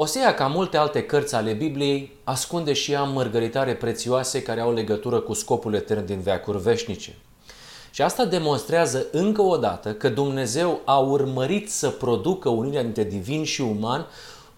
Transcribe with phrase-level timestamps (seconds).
[0.00, 5.20] Osea, ca multe alte cărți ale Bibliei, ascunde și ea mărgăritare prețioase care au legătură
[5.20, 7.16] cu scopul etern din veacuri veșnice.
[7.90, 13.44] Și asta demonstrează încă o dată că Dumnezeu a urmărit să producă unirea dintre divin
[13.44, 14.06] și uman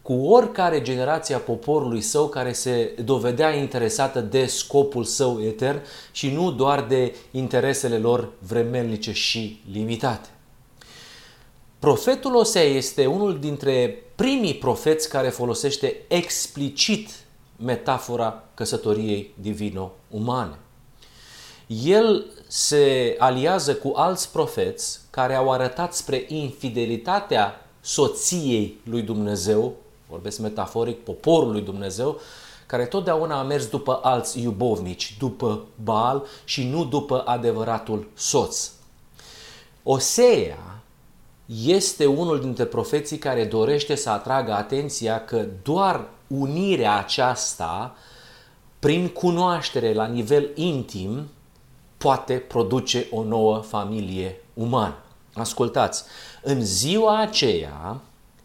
[0.02, 5.80] cu oricare generație a poporului său care se dovedea interesată de scopul său etern
[6.12, 10.28] și nu doar de interesele lor vremelnice și limitate.
[11.78, 17.10] Profetul Osea este unul dintre primii profeți care folosește explicit
[17.56, 20.58] metafora căsătoriei divino-umane.
[21.66, 29.74] El se aliază cu alți profeți care au arătat spre infidelitatea soției lui Dumnezeu,
[30.08, 32.20] vorbesc metaforic, poporul lui Dumnezeu,
[32.66, 38.70] care totdeauna a mers după alți iubovnici, după Baal și nu după adevăratul soț.
[39.82, 40.69] Osea
[41.56, 47.96] este unul dintre profeții care dorește să atragă atenția că doar unirea aceasta,
[48.78, 51.28] prin cunoaștere la nivel intim,
[51.96, 54.98] poate produce o nouă familie umană.
[55.34, 56.04] Ascultați,
[56.42, 58.00] în ziua aceea,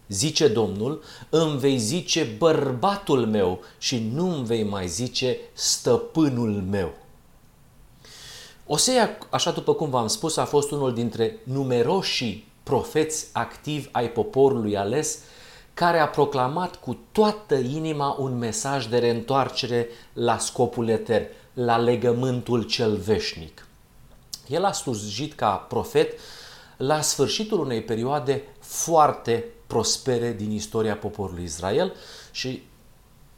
[0.07, 6.94] zice Domnul, îmi vei zice bărbatul meu și nu îmi vei mai zice stăpânul meu.
[8.66, 14.77] Osea, așa după cum v-am spus, a fost unul dintre numeroșii profeți activi ai poporului
[14.77, 15.19] ales,
[15.73, 22.63] care a proclamat cu toată inima un mesaj de reîntoarcere la scopul etern, la legământul
[22.63, 23.67] cel veșnic.
[24.47, 26.19] El a slujit ca profet
[26.77, 31.94] la sfârșitul unei perioade foarte prospere din istoria poporului Israel
[32.31, 32.63] și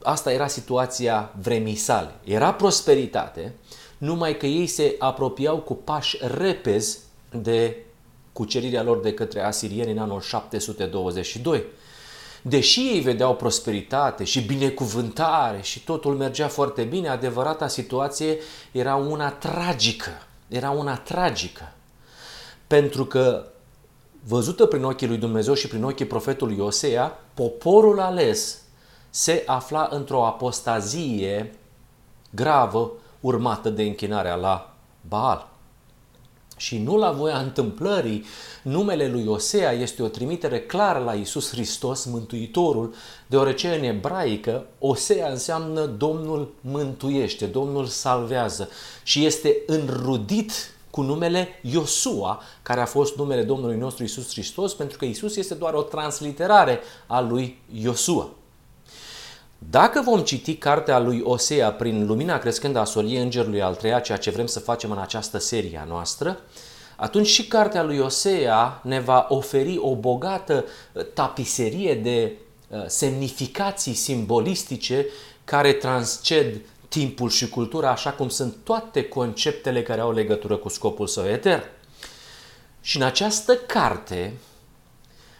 [0.03, 2.15] asta era situația vremii sale.
[2.23, 3.55] Era prosperitate,
[3.97, 6.99] numai că ei se apropiau cu pași repezi
[7.31, 7.77] de
[8.37, 11.63] cucerirea lor de către asirieni în anul 722.
[12.41, 18.37] Deși ei vedeau prosperitate și binecuvântare și totul mergea foarte bine, adevărata situație
[18.71, 20.09] era una tragică.
[20.47, 21.73] Era una tragică.
[22.67, 23.45] Pentru că,
[24.23, 28.61] văzută prin ochii lui Dumnezeu și prin ochii profetului Osea, poporul ales
[29.09, 31.55] se afla într-o apostazie
[32.29, 34.73] gravă urmată de închinarea la
[35.07, 35.56] Baal.
[36.57, 38.25] Și nu la voia întâmplării,
[38.63, 42.93] numele lui Osea este o trimitere clară la Isus Hristos, Mântuitorul,
[43.27, 48.69] deoarece în ebraică Osea înseamnă Domnul mântuiește, Domnul salvează
[49.03, 50.51] și este înrudit
[50.89, 55.53] cu numele Iosua, care a fost numele Domnului nostru Isus Hristos, pentru că Isus este
[55.53, 58.29] doar o transliterare a lui Iosua.
[59.57, 64.17] Dacă vom citi cartea lui Osea prin lumina crescândă a soliei Îngerului al treia, ceea
[64.17, 66.39] ce vrem să facem în această serie a noastră,
[66.95, 72.31] atunci și cartea lui Osea ne va oferi o bogată uh, tapiserie de
[72.67, 75.05] uh, semnificații simbolistice
[75.43, 81.07] care transced timpul și cultura, așa cum sunt toate conceptele care au legătură cu scopul
[81.07, 81.63] său etern.
[82.81, 84.33] Și în această carte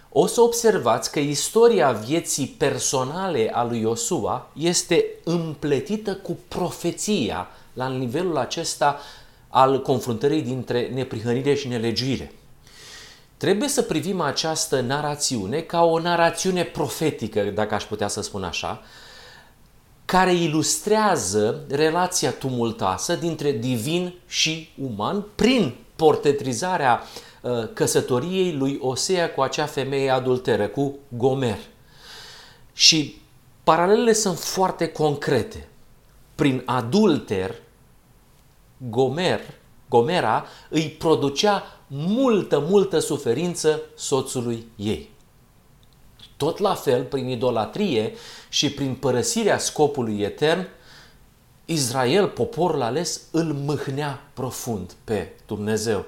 [0.10, 7.88] o să observați că istoria vieții personale a lui Iosua este împletită cu profeția la
[7.88, 9.00] nivelul acesta
[9.50, 12.32] al confruntării dintre neprihănire și nelegiuire.
[13.38, 18.82] Trebuie să privim această narațiune ca o narațiune profetică, dacă aș putea să spun așa,
[20.06, 27.27] care ilustrează relația tumultoasă dintre divin și uman prin portretizarea Uh,
[27.74, 31.60] căsătoriei lui Osea cu acea femeie adulteră, cu Gomer.
[32.74, 33.22] Și
[33.64, 35.68] paralelele sunt foarte concrete.
[36.36, 37.56] Prin adulter,
[38.90, 39.42] Gomer,
[39.90, 45.10] Gomera îi producea multă, multă suferință soțului ei.
[46.38, 48.14] Tot la fel, prin idolatrie
[48.50, 50.68] și prin părăsirea scopului etern,
[51.66, 56.06] Israel, poporul ales, îl mâhnea profund pe Dumnezeu.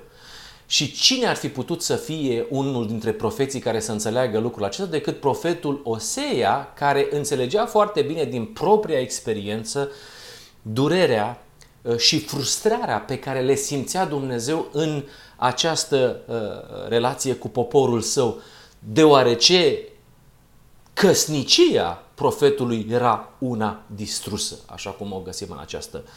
[0.72, 4.86] Și cine ar fi putut să fie unul dintre profeții care să înțeleagă lucrul acesta
[4.90, 9.92] decât profetul Osea, care înțelegea foarte bine din propria experiență
[10.62, 11.44] durerea
[11.82, 15.04] uh, și frustrarea pe care le simțea Dumnezeu în
[15.36, 18.42] această uh, relație cu poporul său,
[18.80, 19.80] deoarece
[20.94, 26.12] căsnicia profetului era una distrusă, așa cum o găsim în această uh,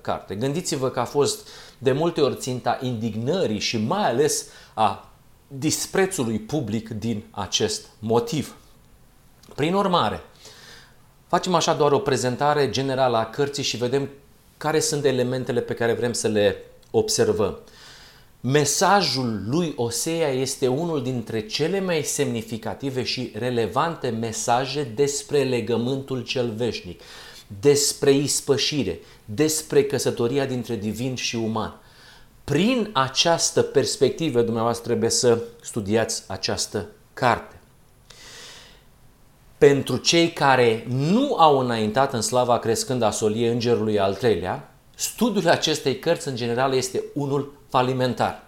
[0.00, 0.34] carte.
[0.34, 1.48] Gândiți-vă că a fost
[1.78, 5.08] de multe ori ținta indignării și mai ales a
[5.48, 8.56] disprețului public din acest motiv.
[9.54, 10.20] Prin urmare,
[11.26, 14.08] facem așa doar o prezentare generală a cărții și vedem
[14.56, 16.56] care sunt elementele pe care vrem să le
[16.90, 17.58] observăm.
[18.40, 26.50] Mesajul lui Osea este unul dintre cele mai semnificative și relevante mesaje despre legământul cel
[26.50, 27.00] veșnic,
[27.60, 31.78] despre ispășire, despre căsătoria dintre divin și uman.
[32.44, 37.58] Prin această perspectivă, dumneavoastră trebuie să studiați această carte.
[39.58, 45.48] Pentru cei care nu au înaintat în slava crescând a solie îngerului al treilea, studiul
[45.48, 48.42] acestei cărți în general este unul falimentar.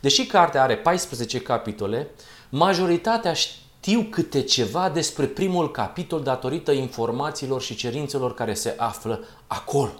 [0.00, 2.08] Deși cartea are 14 capitole,
[2.48, 3.34] majoritatea
[3.80, 9.92] știu câte ceva despre primul capitol datorită informațiilor și cerințelor care se află acolo.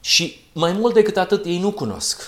[0.00, 2.22] Și mai mult decât atât, ei nu cunosc.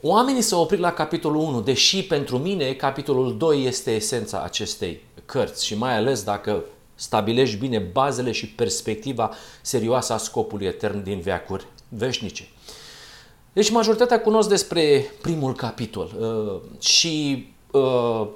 [0.00, 5.66] Oamenii s-au oprit la capitolul 1, deși pentru mine capitolul 2 este esența acestei cărți
[5.66, 6.64] și mai ales dacă
[6.94, 9.30] stabilești bine bazele și perspectiva
[9.62, 12.48] serioasă a scopului etern din veacuri veșnice.
[13.52, 18.26] Deci majoritatea cunosc despre primul capitol uh, și uh,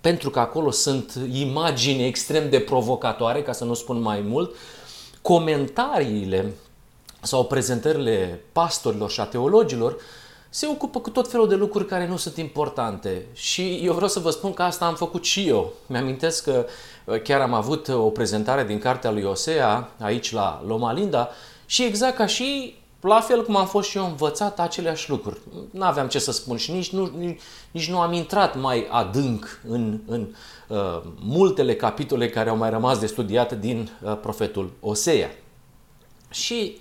[0.00, 4.54] pentru că acolo sunt imagini extrem de provocatoare, ca să nu spun mai mult,
[5.22, 6.54] comentariile
[7.20, 9.96] sau prezentările pastorilor și a teologilor
[10.50, 13.26] se ocupă cu tot felul de lucruri care nu sunt importante.
[13.32, 15.72] Și eu vreau să vă spun că asta am făcut și eu.
[15.86, 16.66] Mi-amintesc că
[17.04, 21.28] uh, chiar am avut o prezentare din cartea lui Osea aici la Loma Linda
[21.66, 25.38] și exact ca și la fel cum am fost și eu învățat aceleași lucruri.
[25.70, 27.40] Nu aveam ce să spun și nici nu, nici,
[27.70, 30.26] nici nu am intrat mai adânc în, în
[30.68, 35.30] uh, multele capitole care au mai rămas de studiat din uh, profetul Osea.
[36.30, 36.78] Și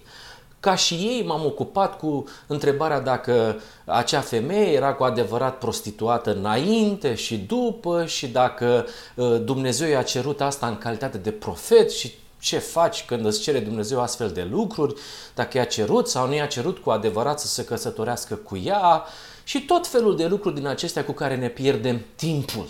[0.59, 7.15] ca și ei m-am ocupat cu întrebarea dacă acea femeie era cu adevărat prostituată înainte
[7.15, 8.85] și după și dacă
[9.15, 13.59] uh, Dumnezeu i-a cerut asta în calitate de profet și ce faci când îți cere
[13.59, 14.93] Dumnezeu astfel de lucruri,
[15.35, 19.05] dacă i-a cerut sau nu i-a cerut cu adevărat să se căsătorească cu ea
[19.43, 22.65] și tot felul de lucruri din acestea cu care ne pierdem timpul.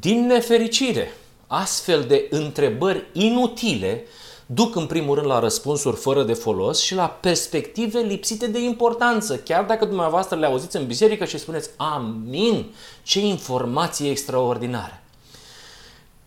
[0.00, 1.12] Din nefericire,
[1.46, 4.04] astfel de întrebări inutile
[4.46, 9.36] duc în primul rând la răspunsuri fără de folos și la perspective lipsite de importanță,
[9.36, 15.03] chiar dacă dumneavoastră le auziți în biserică și spuneți amin, ce informație extraordinară.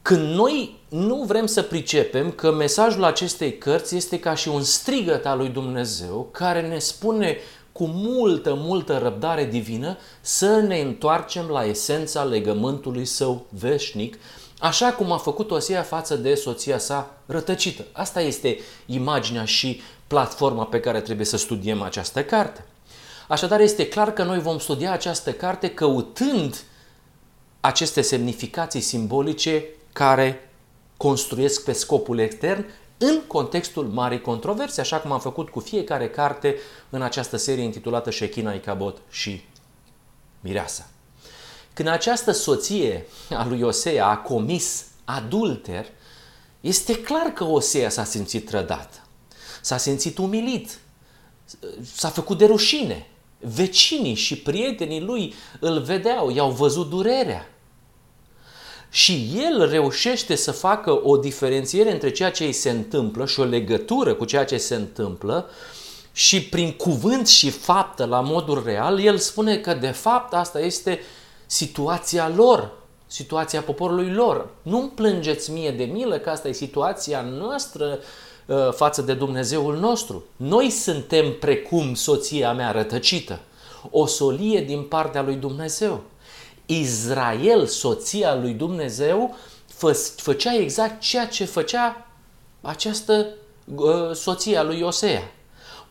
[0.07, 5.25] Când noi nu vrem să pricepem că mesajul acestei cărți este ca și un strigăt
[5.25, 7.38] al lui Dumnezeu care ne spune
[7.71, 14.18] cu multă, multă răbdare divină să ne întoarcem la esența legământului său veșnic,
[14.59, 17.86] așa cum a făcut Osia față de soția sa rătăcită.
[17.92, 22.65] Asta este imaginea și platforma pe care trebuie să studiem această carte.
[23.27, 26.63] Așadar, este clar că noi vom studia această carte căutând
[27.59, 29.65] aceste semnificații simbolice
[29.97, 30.49] care
[30.97, 32.65] construiesc pe scopul extern
[32.97, 36.55] în contextul marii controverse, așa cum am făcut cu fiecare carte
[36.89, 39.41] în această serie intitulată Shechina, Icabot și
[40.39, 40.89] Mireasa.
[41.73, 45.85] Când această soție a lui Osea a comis adulter,
[46.61, 49.05] este clar că Osea s-a simțit trădat,
[49.61, 50.79] s-a simțit umilit,
[51.95, 53.07] s-a făcut de rușine.
[53.39, 57.47] Vecinii și prietenii lui îl vedeau, i-au văzut durerea
[58.89, 63.43] și el reușește să facă o diferențiere între ceea ce îi se întâmplă și o
[63.43, 65.49] legătură cu ceea ce se întâmplă
[66.11, 70.99] și prin cuvânt și faptă la modul real, el spune că de fapt asta este
[71.45, 72.71] situația lor,
[73.07, 74.49] situația poporului lor.
[74.61, 77.99] Nu-mi plângeți mie de milă că asta e situația noastră
[78.45, 80.23] uh, față de Dumnezeul nostru.
[80.35, 83.39] Noi suntem precum soția mea rătăcită,
[83.91, 86.03] o solie din partea lui Dumnezeu.
[86.68, 89.36] Israel, soția lui Dumnezeu,
[89.68, 92.07] fă, făcea exact ceea ce făcea
[92.62, 93.28] această
[93.76, 95.31] uh, soția lui Iosea.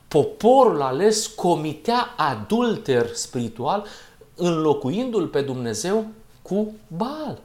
[0.09, 3.87] Poporul ales comitea adulter spiritual
[4.35, 6.07] înlocuindu-l pe Dumnezeu
[6.43, 7.39] cu Baal.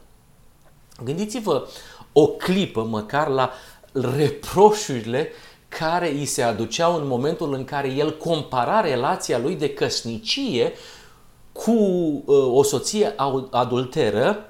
[1.04, 1.68] Gândiți-vă
[2.12, 3.52] o clipă măcar la
[3.92, 5.30] reproșurile
[5.68, 10.72] care îi se aduceau în momentul în care el compara relația lui de căsnicie
[11.52, 13.14] cu uh, o soție
[13.50, 14.46] adulteră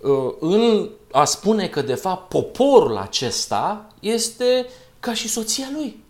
[0.00, 4.66] uh, în a spune că de fapt poporul acesta este
[5.00, 6.04] ca și soția lui.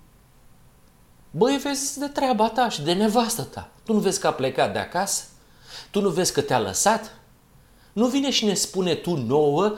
[1.30, 3.70] Băi, vezi de treaba ta și de nevastă ta.
[3.84, 5.24] Tu nu vezi că a plecat de acasă?
[5.90, 7.18] Tu nu vezi că te-a lăsat?
[7.92, 9.74] Nu vine și ne spune tu nouă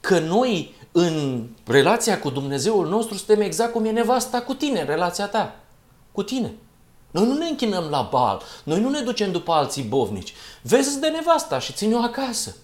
[0.00, 4.86] că noi în relația cu Dumnezeul nostru suntem exact cum e nevasta cu tine, în
[4.86, 5.56] relația ta,
[6.12, 6.52] cu tine.
[7.12, 10.34] Noi nu ne închinăm la bal, noi nu ne ducem după alții bovnici.
[10.62, 12.56] Vezi de nevasta și ține-o acasă.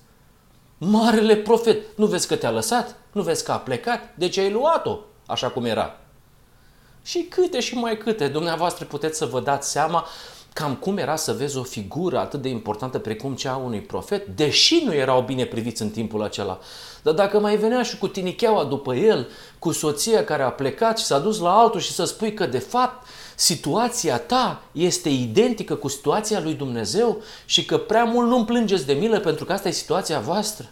[0.78, 2.96] Marele profet, nu vezi că te-a lăsat?
[3.12, 4.00] Nu vezi că a plecat?
[4.14, 5.96] De ce ai luat-o așa cum era?
[7.02, 8.28] Și câte și mai câte.
[8.28, 10.06] Dumneavoastră puteți să vă dați seama
[10.52, 14.26] cam cum era să vezi o figură atât de importantă precum cea a unui profet,
[14.26, 16.58] deși nu erau bine priviți în timpul acela.
[17.02, 19.28] Dar dacă mai venea și cu tinicheaua după el,
[19.58, 22.58] cu soția care a plecat și s-a dus la altul și să spui că de
[22.58, 23.06] fapt
[23.40, 28.92] situația ta este identică cu situația lui Dumnezeu și că prea mult nu plângeți de
[28.92, 30.66] milă pentru că asta e situația voastră.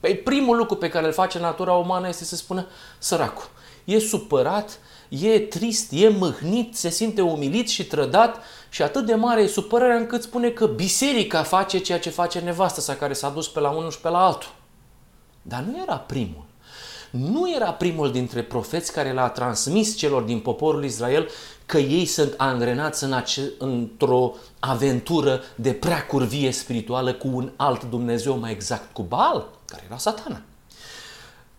[0.00, 2.66] Păi primul lucru pe care îl face natura umană este să spună
[2.98, 3.48] săracul.
[3.84, 9.42] E supărat, e trist, e mâhnit, se simte umilit și trădat și atât de mare
[9.42, 13.48] e supărarea încât spune că biserica face ceea ce face nevastă sa care s-a dus
[13.48, 14.50] pe la unul și pe la altul.
[15.42, 16.45] Dar nu era primul.
[17.18, 21.28] Nu era primul dintre profeți care l-a transmis celor din poporul Israel
[21.66, 27.84] că ei sunt angrenați în ace- într-o aventură de prea curvie spirituală cu un alt
[27.84, 30.40] Dumnezeu, mai exact cu Baal, care era satana.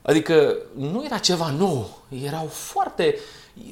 [0.01, 3.15] Adică nu era ceva nou, erau foarte...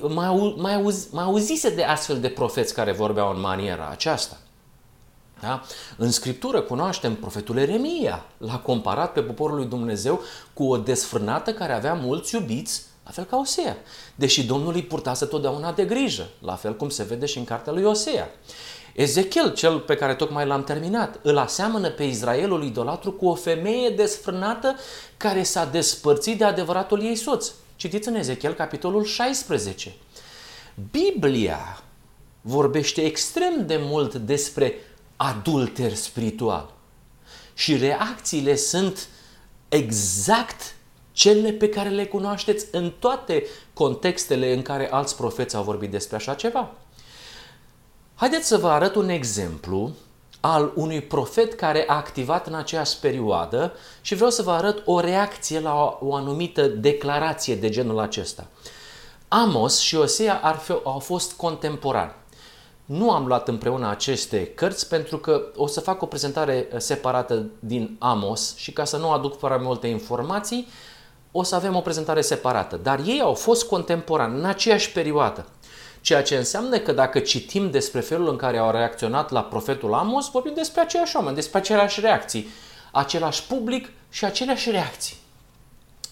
[0.01, 4.37] Mai, au, mai, auzi, mai auzise de astfel de profeți care vorbeau în maniera aceasta.
[5.39, 5.61] Da?
[5.97, 10.21] În Scriptură cunoaștem profetul Eremia, l-a comparat pe poporul lui Dumnezeu
[10.53, 13.77] cu o desfrânată care avea mulți iubiți, la fel ca Osea.
[14.15, 17.73] Deși Domnul îi purtase totdeauna de grijă, la fel cum se vede și în cartea
[17.73, 18.29] lui Osea.
[18.93, 23.89] Ezechiel, cel pe care tocmai l-am terminat, îl aseamănă pe Israelul idolatru cu o femeie
[23.89, 24.75] desfrânată
[25.17, 27.51] care s-a despărțit de adevăratul ei soț.
[27.75, 29.93] Citiți în Ezechiel, capitolul 16.
[30.91, 31.83] Biblia
[32.41, 34.73] vorbește extrem de mult despre
[35.15, 36.73] adulter spiritual.
[37.53, 39.07] Și reacțiile sunt
[39.69, 40.75] exact
[41.11, 46.15] cele pe care le cunoașteți în toate contextele în care alți profeți au vorbit despre
[46.15, 46.71] așa ceva.
[48.15, 49.91] Haideți să vă arăt un exemplu
[50.39, 54.99] al unui profet care a activat în aceeași perioadă și vreau să vă arăt o
[54.99, 58.47] reacție la o anumită declarație de genul acesta.
[59.27, 62.11] Amos și Osea ar fi, au fost contemporani.
[62.85, 67.95] Nu am luat împreună aceste cărți pentru că o să fac o prezentare separată din
[67.99, 70.67] Amos și ca să nu aduc prea multe informații,
[71.31, 72.79] o să avem o prezentare separată.
[72.83, 75.45] Dar ei au fost contemporani în aceeași perioadă.
[76.01, 80.29] Ceea ce înseamnă că dacă citim despre felul în care au reacționat la profetul Amos,
[80.31, 82.47] vorbim despre aceiași oameni, despre aceleași reacții,
[82.91, 85.17] același public și aceleași reacții.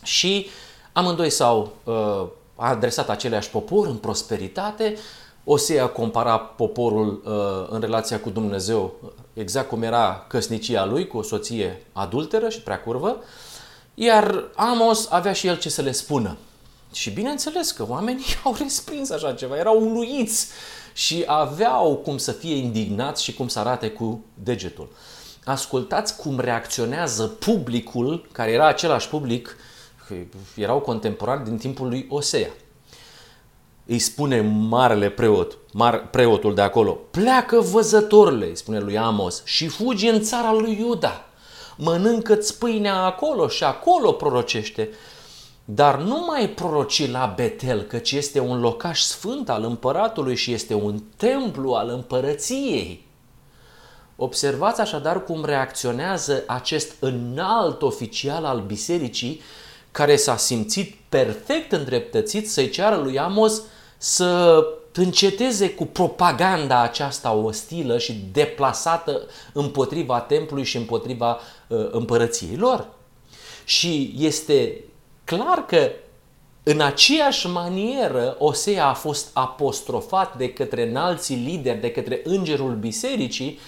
[0.03, 0.49] Și
[0.93, 2.25] amândoi s-au uh,
[2.55, 4.95] adresat aceleași popor în prosperitate,
[5.43, 8.93] Osea compara poporul uh, în relația cu Dumnezeu
[9.33, 13.17] exact cum era căsnicia lui, cu o soție adulteră și prea curvă,
[13.93, 16.37] iar Amos avea și el ce să le spună.
[16.93, 20.47] Și bineînțeles că oamenii au respins așa ceva, erau uluiți
[20.93, 24.89] și aveau cum să fie indignați și cum să arate cu degetul.
[25.45, 29.57] Ascultați cum reacționează publicul, care era același public,
[30.55, 32.49] erau contemporani din timpul lui Osea
[33.85, 39.67] îi spune marele preot, mar, preotul de acolo, pleacă văzătorile, îi spune lui Amos, și
[39.67, 41.25] fugi în țara lui Iuda.
[41.77, 44.89] Mănâncă-ți pâinea acolo și acolo prorocește.
[45.65, 50.73] Dar nu mai proroci la Betel, căci este un locaș sfânt al împăratului și este
[50.73, 53.07] un templu al împărăției.
[54.15, 59.41] Observați așadar cum reacționează acest înalt oficial al bisericii
[59.91, 63.61] care s-a simțit perfect îndreptățit să-i ceară lui Amos
[64.03, 69.21] să înceteze cu propaganda aceasta ostilă și deplasată
[69.53, 72.87] împotriva templului și împotriva uh, împărăției lor.
[73.65, 74.83] Și este
[75.23, 75.91] clar că
[76.63, 83.59] în aceeași manieră Osea a fost apostrofat de către înalții lideri, de către îngerul bisericii,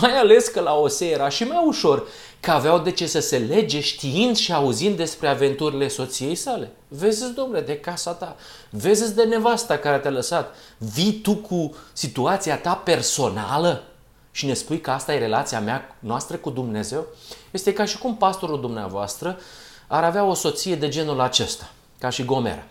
[0.00, 2.06] mai ales că la Osea era și mai ușor,
[2.40, 6.70] că aveau de ce să se lege știind și auzind despre aventurile soției sale.
[6.88, 8.36] Vezi, domnule, de casa ta,
[8.70, 13.82] vezi de nevasta care te-a lăsat, vii tu cu situația ta personală
[14.30, 17.06] și ne spui că asta e relația mea noastră cu Dumnezeu?
[17.50, 19.38] Este ca și cum pastorul dumneavoastră
[19.86, 22.64] ar avea o soție de genul acesta, ca și Gomera.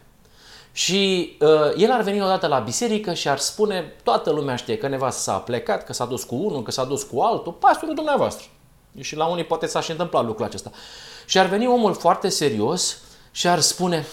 [0.80, 4.88] Și uh, el ar veni odată la biserică și ar spune, toată lumea știe că
[4.88, 8.48] nevasta s-a plecat, că s-a dus cu unul, că s-a dus cu altul, pastorul dumneavoastră.
[9.00, 10.72] Și la unii poate s-a și întâmplat lucrul acesta.
[11.26, 12.98] Și ar veni omul foarte serios
[13.32, 14.06] și ar spune,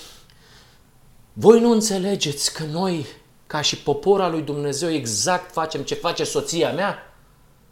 [1.32, 3.06] voi nu înțelegeți că noi,
[3.46, 7.14] ca și popor al lui Dumnezeu, exact facem ce face soția mea?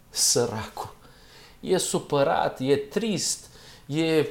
[0.09, 0.95] Săracul.
[1.59, 3.45] E supărat, e trist,
[3.85, 4.27] e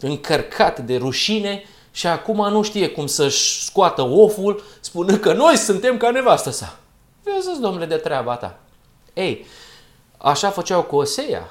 [0.00, 1.62] încărcat de rușine
[1.94, 6.78] și acum nu știe cum să-și scoată oful, spunând că noi suntem ca nevastă sa.
[7.22, 8.58] Vezi, domnule, de treaba ta.
[9.12, 9.46] Ei,
[10.18, 11.50] așa făceau cu Osea.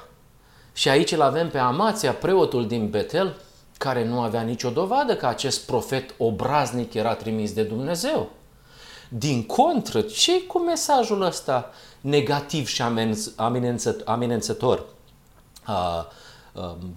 [0.72, 3.36] Și aici îl avem pe Amația, preotul din Betel,
[3.78, 8.30] care nu avea nicio dovadă că acest profet obraznic era trimis de Dumnezeu.
[9.08, 11.70] Din contră, ce cu mesajul ăsta
[12.00, 12.82] negativ și
[14.04, 14.84] amenințător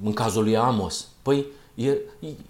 [0.04, 1.08] în cazul lui Amos?
[1.22, 1.46] Păi,
[1.78, 1.98] e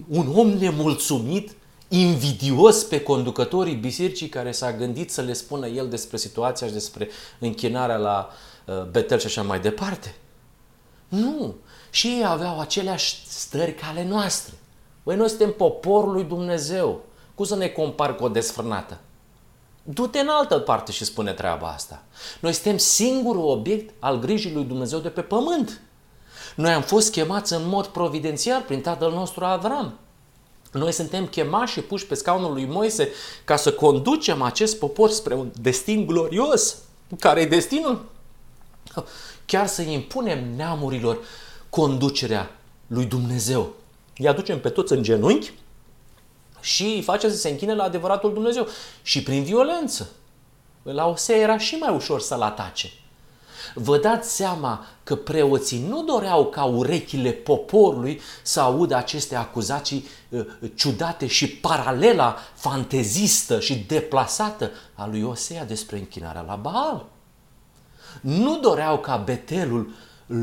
[0.10, 1.52] un om nemulțumit,
[1.88, 7.10] invidios pe conducătorii bisericii care s-a gândit să le spună el despre situația și despre
[7.40, 8.30] închinarea la
[8.92, 10.16] Betel și așa mai departe.
[11.08, 11.56] Nu.
[11.90, 14.54] Și ei aveau aceleași stări ca ale noastre.
[15.04, 17.02] Băi, noi suntem poporul lui Dumnezeu.
[17.36, 19.00] Cum să ne compar cu o desfrânată?
[19.84, 22.04] Du-te în altă parte și spune treaba asta.
[22.40, 25.82] Noi suntem singurul obiect al grijii lui Dumnezeu de pe pământ.
[26.58, 30.00] Noi am fost chemați în mod providențial prin tatăl nostru Avram.
[30.72, 33.10] Noi suntem chemați și puși pe scaunul lui Moise
[33.46, 36.78] ca să conducem acest popor spre un destin glorios.
[37.20, 38.06] Care e destinul?
[39.46, 41.18] Chiar să impunem neamurilor
[41.70, 43.74] conducerea lui Dumnezeu.
[44.18, 45.54] Îi aducem pe toți în genunchi
[46.60, 48.68] și îi facem să se închine la adevăratul Dumnezeu.
[49.02, 50.10] Și prin violență.
[50.84, 52.92] La Osea era și mai ușor să-l atace.
[53.74, 60.46] Vă dați seama că preoții nu doreau ca urechile poporului să audă aceste acuzații uh,
[60.76, 67.06] ciudate și paralela fantezistă și deplasată a lui Osea despre închinarea la Baal.
[68.22, 69.94] Nu doreau ca Betelul,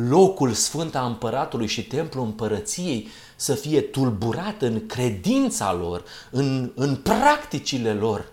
[0.09, 6.97] locul sfânt a împăratului și templul împărăției să fie tulburat în credința lor, în, în
[6.97, 8.33] practicile lor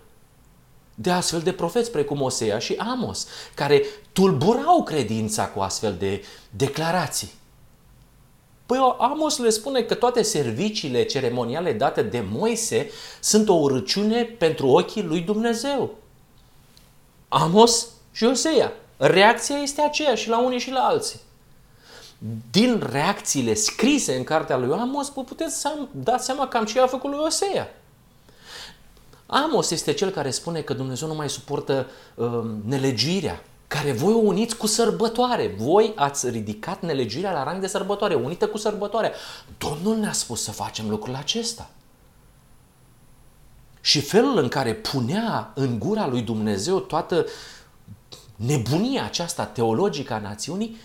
[0.94, 3.82] de astfel de profeți precum Osea și Amos, care
[4.12, 7.30] tulburau credința cu astfel de declarații.
[8.66, 14.66] Păi Amos le spune că toate serviciile ceremoniale date de Moise sunt o urăciune pentru
[14.68, 15.94] ochii lui Dumnezeu.
[17.28, 18.72] Amos și Osea.
[18.96, 21.20] Reacția este aceeași și la unii și la alții
[22.50, 26.86] din reacțiile scrise în cartea lui Amos, vă puteți să dați seama cam ce a
[26.86, 27.74] făcut lui Osea.
[29.34, 34.16] Amos este cel care spune că Dumnezeu nu mai suportă uh, nelegiuirea, care voi o
[34.16, 35.54] uniți cu sărbătoare.
[35.58, 39.12] Voi ați ridicat nelegiuirea la rang de sărbătoare, unită cu sărbătoare.
[39.58, 41.70] Domnul ne-a spus să facem lucrul acesta.
[43.80, 47.26] Și felul în care punea în gura lui Dumnezeu toată
[48.36, 50.76] nebunia aceasta teologică a națiunii,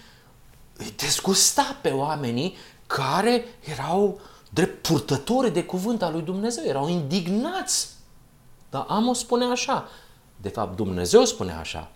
[0.78, 2.56] îi dezgusta pe oamenii
[2.88, 4.20] care erau
[4.50, 7.96] drept purtători de cuvânt al lui Dumnezeu, erau indignați.
[8.70, 9.90] Dar Amos spune așa,
[10.42, 11.92] de fapt Dumnezeu spune așa,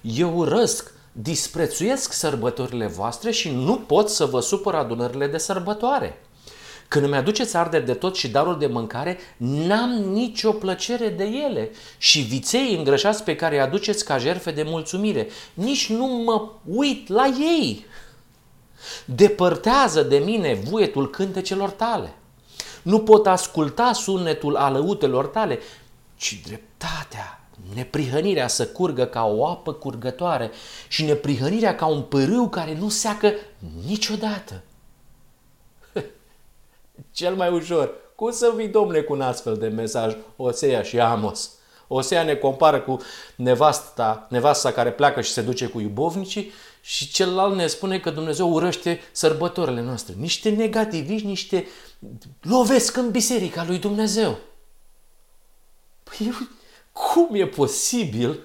[0.00, 6.18] eu urăsc, disprețuiesc sărbătorile voastre și nu pot să vă supăr adunările de sărbătoare.
[6.88, 11.70] Când îmi aduceți arderi de tot și daruri de mâncare, n-am nicio plăcere de ele.
[11.98, 17.08] Și viței îngrășați pe care îi aduceți ca jerfe de mulțumire, nici nu mă uit
[17.08, 17.86] la ei.
[19.04, 22.14] Depărtează de mine vuietul cântecelor tale.
[22.82, 25.58] Nu pot asculta sunetul alăutelor tale,
[26.16, 30.50] ci dreptatea, neprihănirea să curgă ca o apă curgătoare
[30.88, 33.32] și neprihănirea ca un pârâu care nu seacă
[33.86, 34.62] niciodată.
[37.10, 37.90] Cel mai ușor.
[38.14, 41.50] Cum să vii, domnule, cu un astfel de mesaj, Osea și Amos?
[41.88, 43.00] Osea ne compară cu
[43.36, 48.52] nevasta, nevasta care pleacă și se duce cu iubovnicii și celălalt ne spune că Dumnezeu
[48.52, 50.14] urăște sărbătorile noastre.
[50.18, 51.66] Niște negativiști, niște
[52.40, 54.38] lovesc în biserica lui Dumnezeu.
[56.18, 56.48] Păi,
[56.92, 58.40] cum e posibil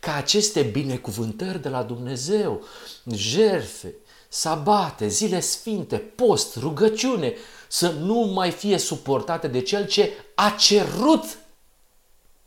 [0.00, 2.64] ca aceste binecuvântări de la Dumnezeu,
[3.12, 3.94] jerfe,
[4.28, 7.34] sabate, zile sfinte, post, rugăciune,
[7.68, 11.38] să nu mai fie suportate de cel ce a cerut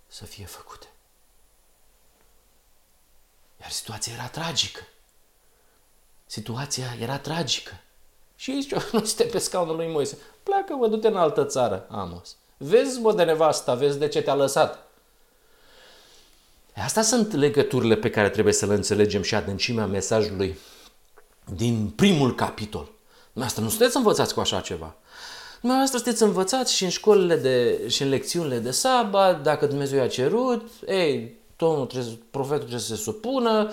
[0.08, 0.88] să fie făcute.
[3.62, 4.82] Iar situația era tragică.
[6.26, 7.82] Situația era tragică.
[8.36, 10.18] Și ei ziceau, nu suntem pe scaunul lui Moise.
[10.44, 12.36] Pleacă, mă, du-te în altă țară, Amos.
[12.58, 14.88] Vezi, mă, de nevasta, vezi de ce te-a lăsat.
[16.76, 20.58] Asta sunt legăturile pe care trebuie să le înțelegem și adâncimea mesajului
[21.56, 22.90] din primul capitol.
[23.24, 24.96] Dumneavoastră nu sunteți învățați cu așa ceva.
[25.60, 30.08] Dumneavoastră sunteți învățați și în școlile de, și în lecțiunile de sabat, dacă Dumnezeu i-a
[30.08, 33.72] cerut, ei, domnul trebuie, profetul trebuie să se supună,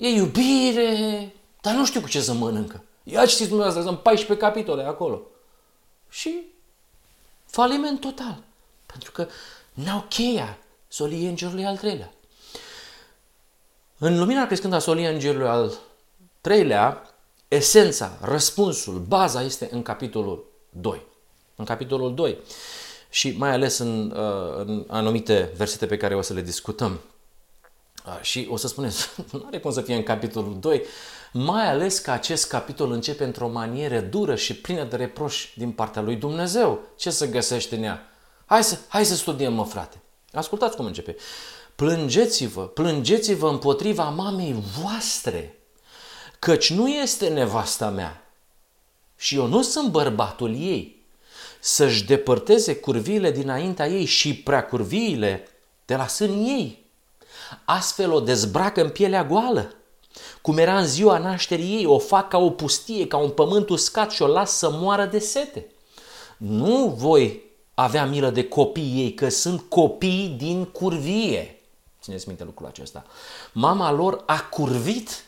[0.00, 2.84] e iubire, dar nu știu cu ce să mănâncă.
[3.02, 5.22] Ia citiți dumneavoastră, sunt 14 capitole acolo.
[6.08, 6.51] Și
[7.52, 8.42] faliment total.
[8.86, 9.26] Pentru că
[9.72, 12.12] n-au cheia soliei îngerului al treilea.
[13.98, 15.78] În lumina crescând a soliei îngerului al
[16.40, 17.14] treilea,
[17.48, 21.06] esența, răspunsul, baza este în capitolul 2.
[21.56, 22.38] În capitolul 2.
[23.10, 27.00] Și mai ales în, uh, în anumite versete pe care o să le discutăm.
[28.06, 30.82] Uh, și o să spuneți, nu are cum să fie în capitolul 2,
[31.32, 36.02] mai ales că acest capitol începe într-o manieră dură și plină de reproși din partea
[36.02, 36.80] lui Dumnezeu.
[36.96, 38.10] Ce să găsești în ea?
[38.46, 40.02] Hai să, hai să studiem, mă, frate.
[40.32, 41.16] Ascultați cum începe.
[41.74, 45.58] Plângeți-vă, plângeți-vă împotriva mamei voastre,
[46.38, 48.22] căci nu este nevasta mea
[49.16, 51.04] și eu nu sunt bărbatul ei.
[51.60, 55.48] Să-și depărteze curviile dinaintea ei și prea curviile
[55.84, 56.86] de la sânii ei.
[57.64, 59.74] Astfel o dezbracă în pielea goală
[60.42, 64.10] cum era în ziua nașterii ei, o fac ca o pustie, ca un pământ uscat
[64.10, 65.66] și o las să moară de sete.
[66.36, 67.42] Nu voi
[67.74, 71.60] avea milă de copiii ei, că sunt copii din curvie.
[72.02, 73.04] Țineți minte lucrul acesta.
[73.52, 75.24] Mama lor a curvit,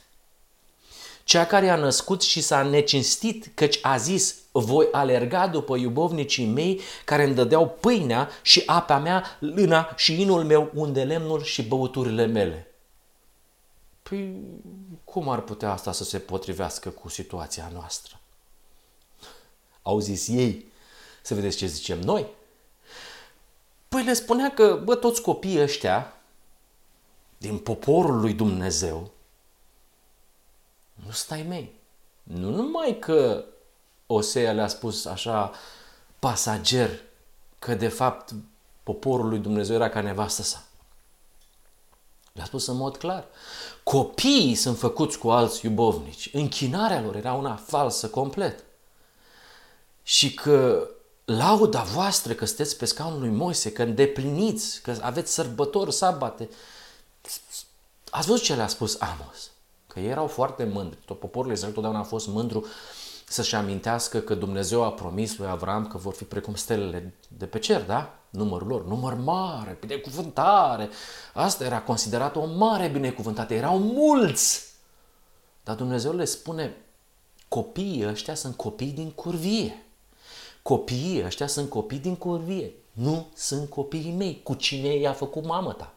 [1.24, 6.80] cea care a născut și s-a necinstit, căci a zis, voi alerga după iubovnicii mei
[7.04, 12.26] care îmi dădeau pâinea și apa mea, lâna și inul meu, unde lemnul și băuturile
[12.26, 12.73] mele.
[14.08, 14.42] Păi,
[15.04, 18.20] cum ar putea asta să se potrivească cu situația noastră?
[19.82, 20.72] Au zis ei,
[21.22, 22.26] să vedeți ce zicem noi.
[23.88, 26.16] Păi le spunea că, bă, toți copiii ăștia
[27.38, 29.10] din poporul lui Dumnezeu
[30.94, 31.72] nu stai mei.
[32.22, 33.44] Nu numai că
[34.06, 35.52] Osea le-a spus așa
[36.18, 37.00] pasager
[37.58, 38.34] că de fapt
[38.82, 40.64] poporul lui Dumnezeu era ca nevastă sa.
[42.34, 43.24] Le-a spus în mod clar.
[43.82, 46.30] Copiii sunt făcuți cu alți iubovnici.
[46.32, 48.64] Închinarea lor era una falsă complet.
[50.02, 50.88] Și că
[51.24, 56.48] lauda voastră că sunteți pe scaunul lui Moise, că îndepliniți, că aveți sărbători, sabate.
[58.10, 59.50] Ați văzut ce le-a spus Amos?
[59.86, 60.98] Că ei erau foarte mândri.
[61.04, 62.66] Tot poporul Israel totdeauna a fost mândru
[63.28, 67.58] să-și amintească că Dumnezeu a promis lui Avram că vor fi precum stelele de pe
[67.58, 68.18] cer, da?
[68.30, 70.88] Numărul lor, număr mare, binecuvântare.
[71.32, 73.54] Asta era considerat o mare binecuvântare.
[73.54, 74.72] Erau mulți.
[75.64, 76.76] Dar Dumnezeu le spune,
[77.48, 79.84] copiii ăștia sunt copii din curvie.
[80.62, 82.72] Copiii ăștia sunt copii din curvie.
[82.92, 84.40] Nu sunt copiii mei.
[84.42, 85.94] Cu cine i-a făcut mama ta?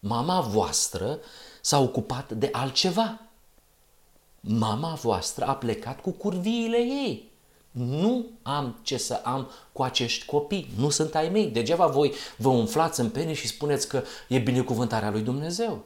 [0.00, 1.18] Mama voastră
[1.60, 3.20] s-a ocupat de altceva
[4.46, 7.32] mama voastră a plecat cu curviile ei.
[7.70, 11.46] Nu am ce să am cu acești copii, nu sunt ai mei.
[11.46, 15.84] Degeaba voi vă umflați în pene și spuneți că e binecuvântarea lui Dumnezeu.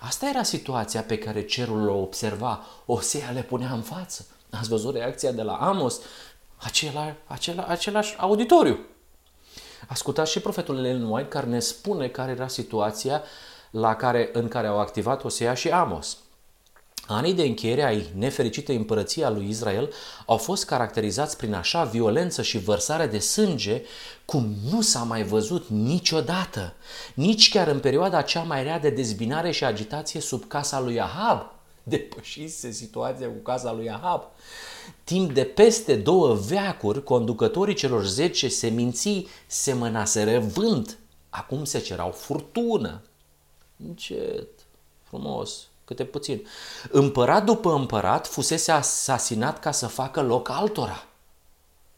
[0.00, 4.26] Asta era situația pe care cerul o observa, Osea le punea în față.
[4.50, 6.00] Ați văzut reacția de la Amos,
[6.56, 8.78] acela, acela, același auditoriu.
[9.88, 13.22] Ascultați și profetul Ellen White care ne spune care era situația
[13.70, 16.18] la care, în care au activat Osea și Amos.
[17.06, 19.92] Anii de încheiere ai nefericitei împărății a lui Israel
[20.26, 23.82] au fost caracterizați prin așa violență și vărsare de sânge
[24.24, 26.74] cum nu s-a mai văzut niciodată,
[27.14, 31.50] nici chiar în perioada cea mai rea de dezbinare și agitație sub casa lui Ahab.
[31.82, 34.22] Depășise situația cu casa lui Ahab.
[35.04, 40.98] Timp de peste două veacuri, conducătorii celor zece seminții semănaseră vânt.
[41.30, 43.02] Acum se cerau furtună.
[43.86, 44.48] Încet,
[45.02, 46.46] frumos, câte puțin.
[46.90, 51.04] Împărat după împărat fusese asasinat ca să facă loc altora.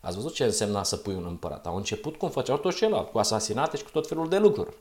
[0.01, 1.67] Ați văzut ce însemna să pui un împărat?
[1.67, 4.77] Au început cum făceau toți ceilalți, cu asasinate și cu tot felul de lucruri.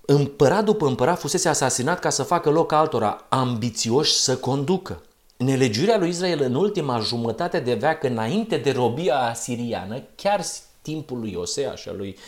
[0.00, 5.02] Împărat după împărat fusese asasinat ca să facă loc altora, ambițioși să conducă.
[5.36, 10.44] Nelegiuirea lui Israel în ultima jumătate de veac înainte de robia asiriană, chiar
[10.82, 12.18] timpul lui Osea și a lui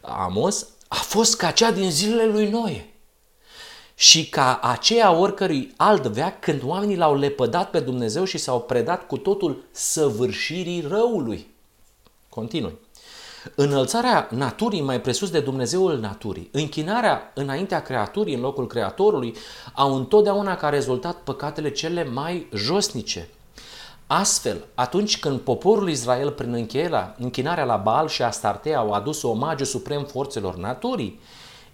[0.00, 2.93] Amos, a fost ca cea din zilele lui Noe
[3.94, 9.06] și ca aceea oricărui alt veac când oamenii l-au lepădat pe Dumnezeu și s-au predat
[9.06, 11.46] cu totul săvârșirii răului.
[12.28, 12.78] Continui.
[13.54, 19.34] Înălțarea naturii mai presus de Dumnezeul naturii, închinarea înaintea creaturii în locul creatorului,
[19.74, 23.28] au întotdeauna ca rezultat păcatele cele mai josnice.
[24.06, 26.68] Astfel, atunci când poporul Israel, prin
[27.18, 31.20] închinarea la Baal și Astarte, au adus omagiu suprem forțelor naturii,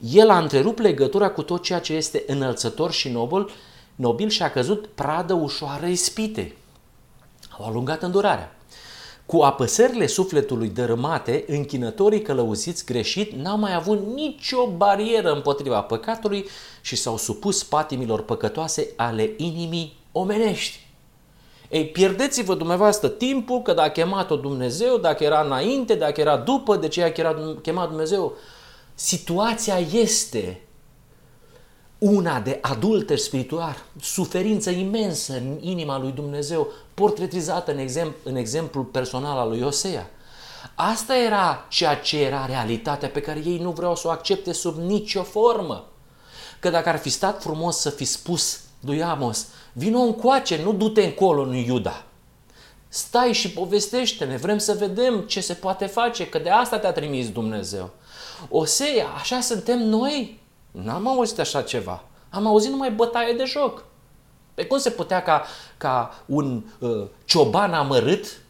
[0.01, 3.51] el a întrerupt legătura cu tot ceea ce este înălțător și nobil,
[3.95, 6.57] nobil și a căzut pradă ușoară ispite.
[7.59, 8.55] Au alungat îndurarea.
[9.27, 16.49] Cu apăsările sufletului dărâmate, închinătorii călăuziți greșit n-au mai avut nicio barieră împotriva păcatului
[16.81, 20.87] și s-au supus patimilor păcătoase ale inimii omenești.
[21.69, 26.77] Ei, pierdeți-vă dumneavoastră timpul că dacă a chemat-o Dumnezeu, dacă era înainte, dacă era după,
[26.77, 27.13] de ce a
[27.63, 28.33] chemat Dumnezeu,
[29.03, 30.61] situația este
[31.99, 38.85] una de adulter spiritual, suferință imensă în inima lui Dumnezeu, portretizată în, exemplu, în exemplul
[38.85, 40.11] personal al lui Osea.
[40.75, 44.79] Asta era ceea ce era realitatea pe care ei nu vreau să o accepte sub
[44.79, 45.85] nicio formă.
[46.59, 51.05] Că dacă ar fi stat frumos să fi spus lui Amos, vino încoace, nu du-te
[51.05, 52.05] încolo în Iuda.
[52.89, 57.31] Stai și povestește-ne, vrem să vedem ce se poate face, că de asta te-a trimis
[57.31, 57.91] Dumnezeu.
[58.49, 60.41] Osea, așa suntem noi?
[60.71, 62.05] N-am auzit așa ceva.
[62.31, 63.85] Am auzit numai bătaie de joc.
[64.55, 65.45] Pe cum se putea ca,
[65.77, 68.41] ca un uh, cioban amărât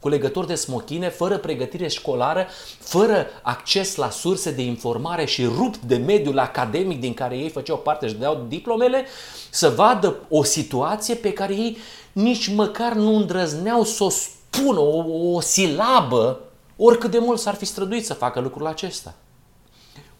[0.00, 2.46] cu legături de smochine, fără pregătire școlară,
[2.78, 7.76] fără acces la surse de informare și rupt de mediul academic din care ei făceau
[7.76, 9.04] parte și dădeau diplomele,
[9.50, 11.78] să vadă o situație pe care ei
[12.12, 16.40] nici măcar nu îndrăzneau să o spună, o, o silabă,
[16.76, 19.14] oricât de mult s-ar fi străduit să facă lucrul acesta.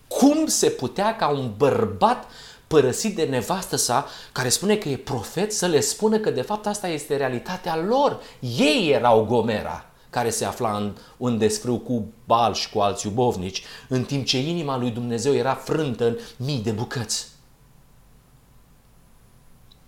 [0.09, 2.27] Cum se putea ca un bărbat
[2.67, 6.67] părăsit de nevastă sa, care spune că e profet, să le spună că de fapt
[6.67, 8.21] asta este realitatea lor.
[8.41, 13.63] Ei erau Gomera care se afla în un desfrâu cu balș și cu alți iubovnici,
[13.89, 17.29] în timp ce inima lui Dumnezeu era frântă în mii de bucăți.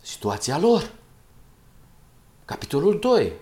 [0.00, 0.90] Situația lor.
[2.44, 3.32] Capitolul 2.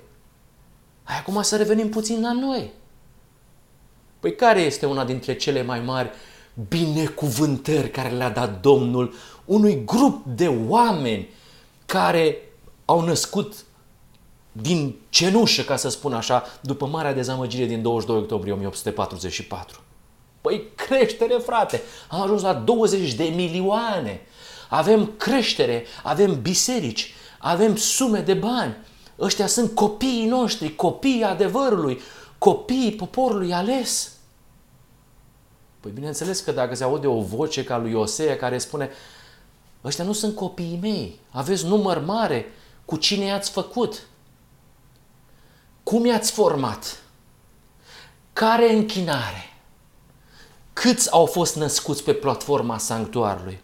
[1.02, 2.72] Hai acum să revenim puțin la noi.
[4.26, 6.10] Păi care este una dintre cele mai mari
[6.68, 11.28] binecuvântări care le-a dat Domnul unui grup de oameni
[11.84, 12.38] care
[12.84, 13.54] au născut
[14.52, 19.80] din cenușă, ca să spun așa, după marea dezamăgire din 22 octombrie 1844.
[20.40, 21.82] Păi creștere, frate!
[22.08, 24.20] Am ajuns la 20 de milioane.
[24.68, 28.76] Avem creștere, avem biserici, avem sume de bani.
[29.18, 32.00] Ăștia sunt copiii noștri, copiii adevărului,
[32.38, 34.15] copiii poporului ales.
[35.80, 38.90] Păi bineînțeles că dacă se aude o voce ca lui Osea care spune
[39.84, 42.46] ăștia nu sunt copiii mei, aveți număr mare,
[42.84, 44.06] cu cine i-ați făcut?
[45.82, 47.00] Cum i-ați format?
[48.32, 49.54] Care închinare?
[50.72, 53.60] Câți au fost născuți pe platforma sanctuarului?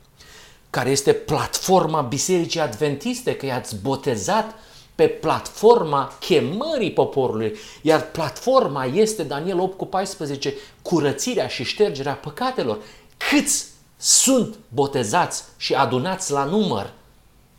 [0.71, 4.55] Care este platforma Bisericii Adventiste, că i-ați botezat
[4.95, 12.79] pe platforma chemării poporului, iar platforma este Daniel 8 cu 14, curățirea și ștergerea păcatelor.
[13.31, 16.93] Câți sunt botezați și adunați la număr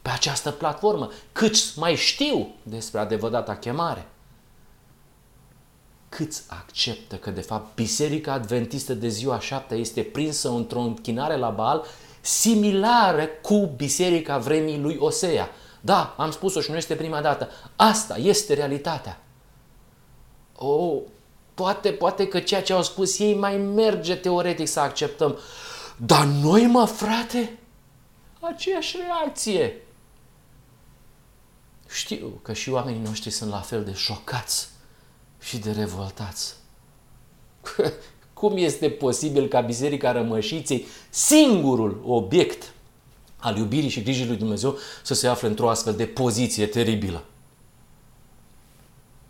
[0.02, 1.12] pe această platformă?
[1.32, 4.08] Câți mai știu despre adevărata chemare?
[6.10, 11.50] Câți acceptă că de fapt Biserica Adventistă de ziua șaptea este prinsă într-o închinare la
[11.50, 11.86] Baal
[12.22, 15.50] similară cu Biserica vremii lui Osea?
[15.86, 17.50] Da, am spus-o și nu este prima dată.
[17.76, 19.22] Asta este realitatea.
[20.56, 21.02] Oh,
[21.54, 25.38] poate, poate că ceea ce au spus ei mai merge teoretic să acceptăm.
[25.98, 27.60] Dar noi, mă, frate,
[28.40, 29.82] aceeași reacție.
[31.90, 34.70] Știu că și oamenii noștri sunt la fel de șocați
[35.40, 36.56] și de revoltați.
[38.34, 42.74] Cum este posibil ca Biserica Rămășiței, singurul obiect
[43.44, 47.24] al iubirii și grijii lui Dumnezeu să se afle într-o astfel de poziție teribilă.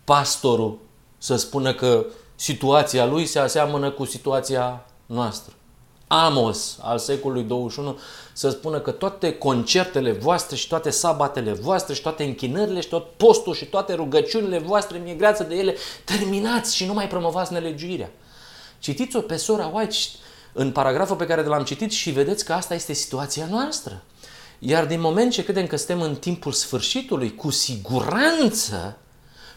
[0.03, 0.79] Pastorul
[1.17, 5.53] să spună că situația lui se aseamănă cu situația noastră.
[6.07, 7.99] Amos al secolului 21
[8.33, 13.09] să spună că toate concertele voastre și toate sabatele voastre și toate închinările și tot
[13.17, 18.11] postul și toate rugăciunile voastre, mi-e greață de ele, terminați și nu mai promovați nelegiuirea.
[18.79, 19.95] Citiți-o pe sora White
[20.53, 24.03] în paragraful pe care l-am citit și vedeți că asta este situația noastră.
[24.59, 28.97] Iar din moment ce credem că suntem în timpul sfârșitului, cu siguranță,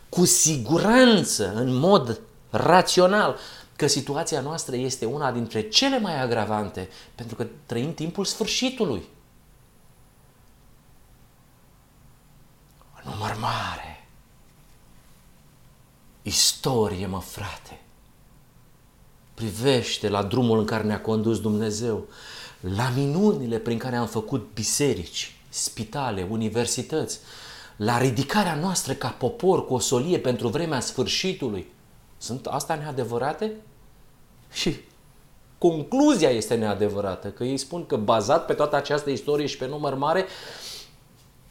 [0.08, 3.38] cu siguranță, în mod rațional,
[3.76, 9.02] că situația noastră este una dintre cele mai agravante, pentru că trăim timpul sfârșitului.
[13.04, 14.08] Număr mare.
[16.22, 17.80] Istorie, mă, frate
[19.36, 22.06] privește la drumul în care ne-a condus Dumnezeu,
[22.60, 27.18] la minunile prin care am făcut biserici, spitale, universități,
[27.76, 31.72] la ridicarea noastră ca popor cu o solie pentru vremea sfârșitului.
[32.18, 33.52] Sunt asta neadevărate?
[34.52, 34.76] Și
[35.58, 39.94] concluzia este neadevărată, că ei spun că bazat pe toată această istorie și pe număr
[39.94, 40.26] mare,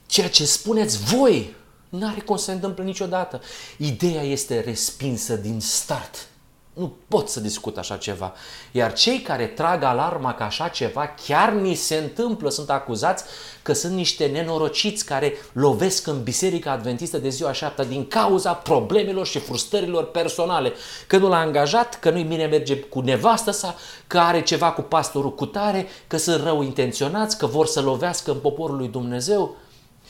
[0.05, 1.53] ceea ce spuneți voi
[1.89, 3.41] n-are cum să se întâmple niciodată.
[3.77, 6.27] Ideea este respinsă din start.
[6.75, 8.33] Nu pot să discut așa ceva.
[8.71, 13.23] Iar cei care trag alarma că așa ceva chiar ni se întâmplă, sunt acuzați
[13.61, 19.25] că sunt niște nenorociți care lovesc în Biserica Adventistă de ziua șaptea din cauza problemelor
[19.25, 20.73] și frustrărilor personale.
[21.07, 23.75] Că nu l-a angajat, că nu-i bine merge cu nevastă sa,
[24.07, 28.31] că are ceva cu pastorul cu tare, că sunt rău intenționați, că vor să lovească
[28.31, 29.55] în poporul lui Dumnezeu.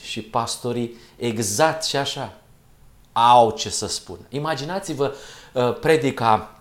[0.02, 2.32] Și pastorii exact și așa
[3.12, 4.18] au ce să spun.
[4.28, 5.14] Imaginați-vă
[5.52, 6.55] uh, predica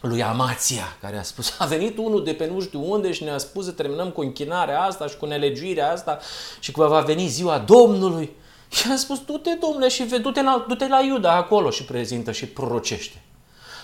[0.00, 3.38] lui Amația, care a spus, a venit unul de pe nu știu unde și ne-a
[3.38, 6.18] spus să terminăm cu închinarea asta și cu nelegiuirea asta
[6.60, 8.36] și că va veni ziua Domnului
[8.68, 12.46] Și am spus, du-te, domnule, și du-te la, du-te la Iuda acolo și prezintă și
[12.46, 13.22] prorocește.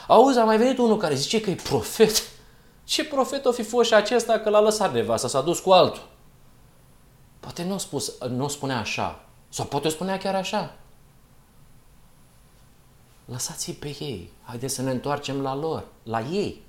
[0.06, 2.22] Auzi, a mai venit unul care zice că e profet.
[2.84, 6.02] Ce profet o fi fost și acesta că l-a lăsat nevasta, s-a dus cu altul?
[7.40, 9.24] Poate nu, spus, nu spunea așa.
[9.48, 10.76] Sau poate o spunea chiar așa.
[13.24, 14.32] Lăsați-i pe ei.
[14.42, 16.62] Haideți să ne întoarcem la lor, la ei.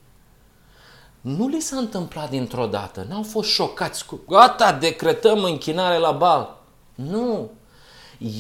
[1.22, 3.06] Nu li s-a întâmplat dintr-o dată.
[3.10, 6.58] N-au fost șocați cu gata, decretăm închinare la bal.
[6.96, 7.52] Nu.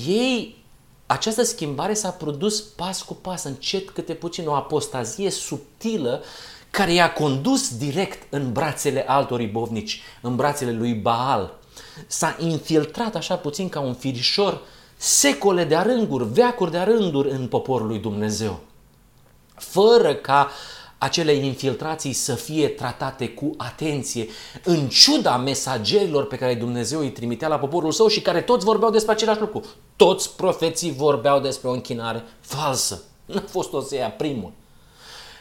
[0.08, 0.63] Ei,
[1.06, 6.23] această schimbare s-a produs pas cu pas, încet câte puțin, o apostazie subtilă
[6.71, 11.54] care i-a condus direct în brațele altor ibovnici, în brațele lui Baal.
[12.08, 14.62] S-a infiltrat așa puțin ca un firișor
[15.06, 18.60] secole de-a rânduri, veacuri de-a rânduri în poporul lui Dumnezeu.
[19.56, 20.50] Fără ca
[20.98, 24.28] acele infiltrații să fie tratate cu atenție,
[24.63, 28.91] în ciuda mesagerilor pe care Dumnezeu îi trimitea la poporul său și care toți vorbeau
[28.91, 29.63] despre același lucru.
[29.96, 33.02] Toți profeții vorbeau despre o închinare falsă.
[33.26, 34.52] Nu a fost Osea primul.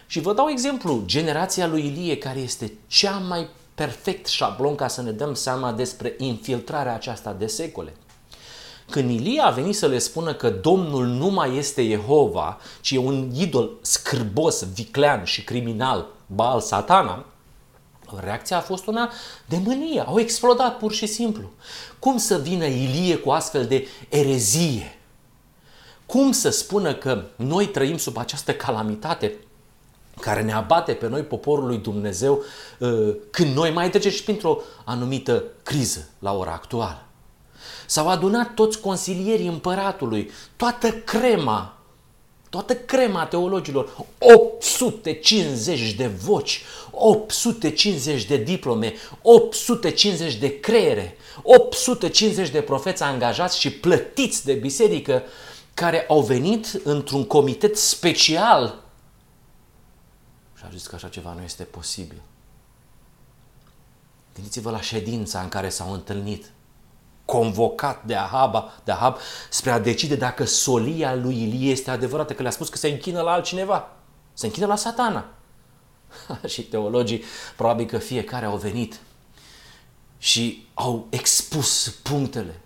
[0.07, 5.03] Și vă dau exemplu, generația lui Ilie, care este cea mai perfect șablon ca să
[5.03, 7.93] ne dăm seama despre infiltrarea aceasta de secole.
[8.91, 12.99] Când Ilie a venit să le spună că Domnul nu mai este Jehova, ci e
[12.99, 17.25] un idol scârbos, viclean și criminal, Baal Satana,
[18.21, 19.11] reacția a fost una
[19.47, 20.01] de mânie.
[20.01, 21.51] Au explodat pur și simplu.
[21.99, 24.99] Cum să vină Ilie cu astfel de erezie?
[26.07, 29.35] Cum să spună că noi trăim sub această calamitate
[30.21, 32.43] care ne abate pe noi, poporul lui Dumnezeu,
[32.79, 37.05] uh, când noi mai trecem și printr-o anumită criză la ora actuală?
[37.95, 41.79] S-au adunat toți consilierii împăratului, toată crema,
[42.51, 53.03] toată crema teologilor, 850 de voci, 850 de diplome, 850 de creiere, 850 de profeți
[53.03, 55.23] angajați și plătiți de biserică
[55.75, 58.83] care au venit într-un comitet special
[60.57, 62.23] și au zis că așa ceva nu este posibil.
[64.35, 66.53] Gândiți-vă la ședința în care s-au întâlnit
[67.25, 69.17] convocat de Ahab, de Ahab
[69.51, 73.21] spre a decide dacă solia lui Ilie este adevărată, că le-a spus că se închină
[73.21, 73.89] la altcineva,
[74.33, 75.25] se închină la satana.
[76.53, 77.25] și teologii,
[77.57, 79.01] probabil că fiecare au venit
[80.19, 82.61] și au expus punctele.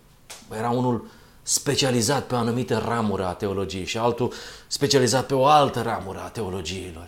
[0.57, 1.09] Era unul
[1.41, 4.33] specializat pe o anumită ramură a teologiei și altul
[4.67, 7.07] specializat pe o altă ramură a teologiilor.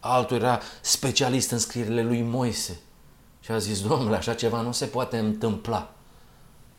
[0.00, 2.80] Altul era specialist în scrierile lui Moise.
[3.40, 5.94] Și a zis, domnule, așa ceva nu se poate întâmpla.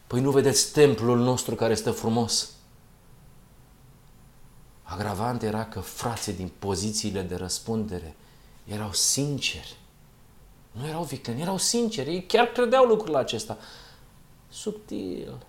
[0.08, 2.50] Păi nu vedeți templul nostru care este frumos?
[4.84, 8.16] Agravant era că frații din pozițiile de răspundere
[8.64, 9.78] erau sinceri.
[10.72, 12.10] Nu erau victimi, erau sinceri.
[12.10, 13.58] Ei chiar credeau lucrul acesta.
[14.50, 15.46] Subtil.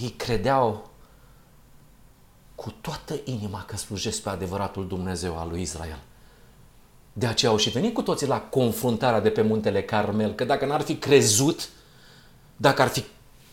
[0.00, 0.90] Ei credeau
[2.54, 5.98] cu toată inima că slujesc pe adevăratul Dumnezeu al lui Israel.
[7.12, 10.66] De aceea au și venit cu toții la confruntarea de pe muntele Carmel, că dacă
[10.66, 11.68] n-ar fi crezut,
[12.56, 13.04] dacă ar fi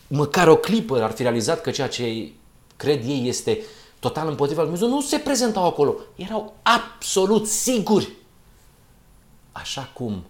[0.08, 2.32] măcar o clipă ar fi realizat că ceea ce
[2.76, 3.62] cred ei este
[3.98, 5.96] total împotriva lui Dumnezeu, nu se prezentau acolo.
[6.16, 8.12] Erau absolut siguri.
[9.52, 10.24] Așa cum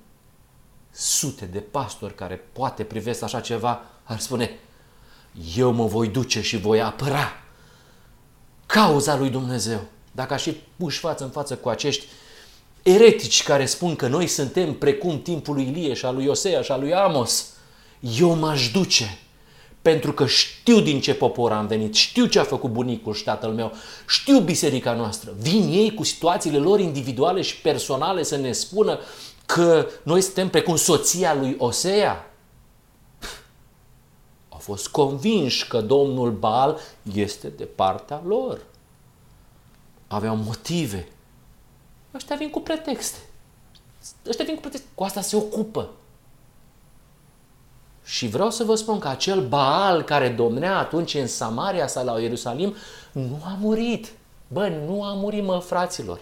[0.90, 4.58] sute de pastori care poate privesc așa ceva ar spune
[5.56, 7.32] eu mă voi duce și voi apăra
[8.66, 9.80] cauza lui Dumnezeu.
[10.12, 12.06] Dacă aș fi puși față în față cu acești
[12.82, 16.72] eretici care spun că noi suntem precum timpul lui Ilie și al lui Osea și
[16.72, 17.46] al lui Amos,
[18.00, 19.18] eu m-aș duce
[19.84, 23.50] pentru că știu din ce popor am venit, știu ce a făcut bunicul și tatăl
[23.50, 23.72] meu,
[24.08, 25.34] știu biserica noastră.
[25.38, 28.98] Vin ei cu situațiile lor individuale și personale să ne spună
[29.46, 32.30] că noi suntem precum soția lui Osea.
[34.48, 36.80] Au fost convinși că domnul Bal
[37.14, 38.60] este de partea lor.
[40.06, 41.08] Aveau motive.
[42.14, 43.18] Ăștia vin cu pretexte.
[44.28, 44.88] Ăștia vin cu pretexte.
[44.94, 45.90] Cu asta se ocupă.
[48.04, 52.20] Și vreau să vă spun că acel Baal care domnea atunci în Samaria sau la
[52.20, 52.74] Ierusalim
[53.12, 54.12] nu a murit.
[54.48, 56.20] Bă, nu a murit, mă, fraților.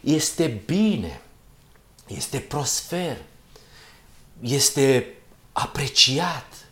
[0.00, 1.20] Este bine,
[2.06, 3.16] este prosper,
[4.40, 5.16] este
[5.52, 6.66] apreciat,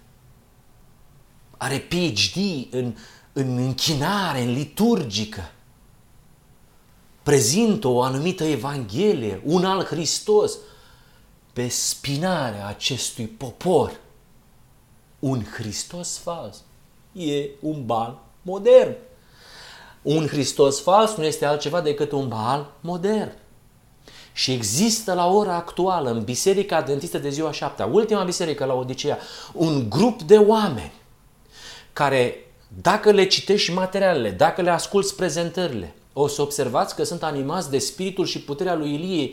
[1.56, 2.96] are PhD în,
[3.32, 5.50] în închinare, în liturgică,
[7.22, 10.58] prezintă o anumită Evanghelie, un alt Hristos,
[11.54, 14.00] pe spinarea acestui popor
[15.18, 16.62] un Hristos fals.
[17.12, 18.94] E un bal modern.
[20.02, 23.32] Un Hristos fals nu este altceva decât un bal modern.
[24.32, 29.18] Și există la ora actuală în Biserica Adventistă de ziua șaptea, ultima biserică la Odiseea,
[29.52, 30.92] un grup de oameni
[31.92, 32.36] care,
[32.82, 37.78] dacă le citești materialele, dacă le asculți prezentările, o să observați că sunt animați de
[37.78, 39.30] spiritul și puterea lui Ilie,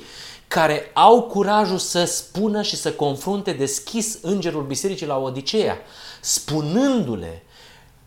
[0.52, 5.78] care au curajul să spună și să confrunte deschis îngerul bisericii la Odiseea,
[6.22, 7.44] spunându-le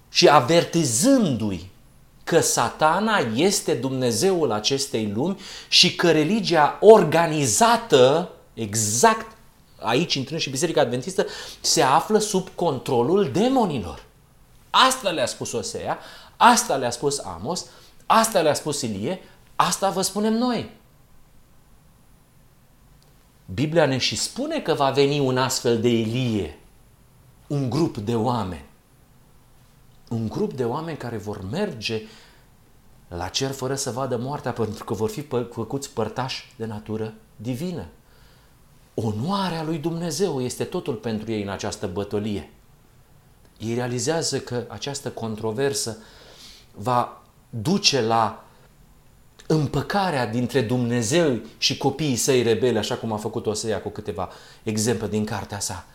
[0.08, 1.70] și avertizându-i
[2.24, 9.36] că satana este Dumnezeul acestei lumi și că religia organizată, exact
[9.78, 11.26] aici intrând și Biserica Adventistă,
[11.60, 14.04] se află sub controlul demonilor.
[14.70, 15.98] Asta le-a spus Osea,
[16.36, 17.66] asta le-a spus Amos,
[18.06, 19.22] asta le-a spus Ilie,
[19.56, 20.82] asta vă spunem noi.
[23.46, 26.58] Biblia ne și spune că va veni un astfel de Ilie,
[27.46, 28.64] un grup de oameni.
[30.08, 32.02] Un grup de oameni care vor merge
[33.08, 35.20] la cer fără să vadă moartea pentru că vor fi
[35.50, 37.86] făcuți părtași de natură divină.
[38.94, 42.50] Onoarea lui Dumnezeu este totul pentru ei în această bătălie.
[43.58, 45.96] Ei realizează că această controversă
[46.74, 48.44] va duce la
[49.46, 54.28] împăcarea dintre Dumnezeu și copiii săi rebeli, așa cum a făcut Osea cu câteva
[54.62, 55.86] exemple din cartea sa.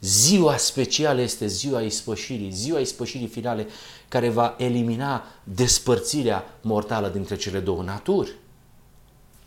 [0.00, 3.66] Ziua specială este ziua ispășirii, ziua ispășirii finale
[4.08, 8.34] care va elimina despărțirea mortală dintre cele două naturi.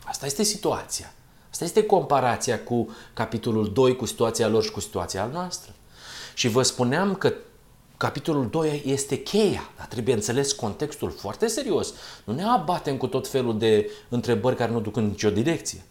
[0.04, 1.14] Asta este situația.
[1.52, 5.74] Asta este comparația cu capitolul 2, cu situația lor și cu situația noastră.
[6.34, 7.34] Și vă spuneam că
[8.02, 11.94] capitolul 2 este cheia, dar trebuie înțeles contextul foarte serios.
[12.24, 15.84] Nu ne abatem cu tot felul de întrebări care nu duc în nicio direcție.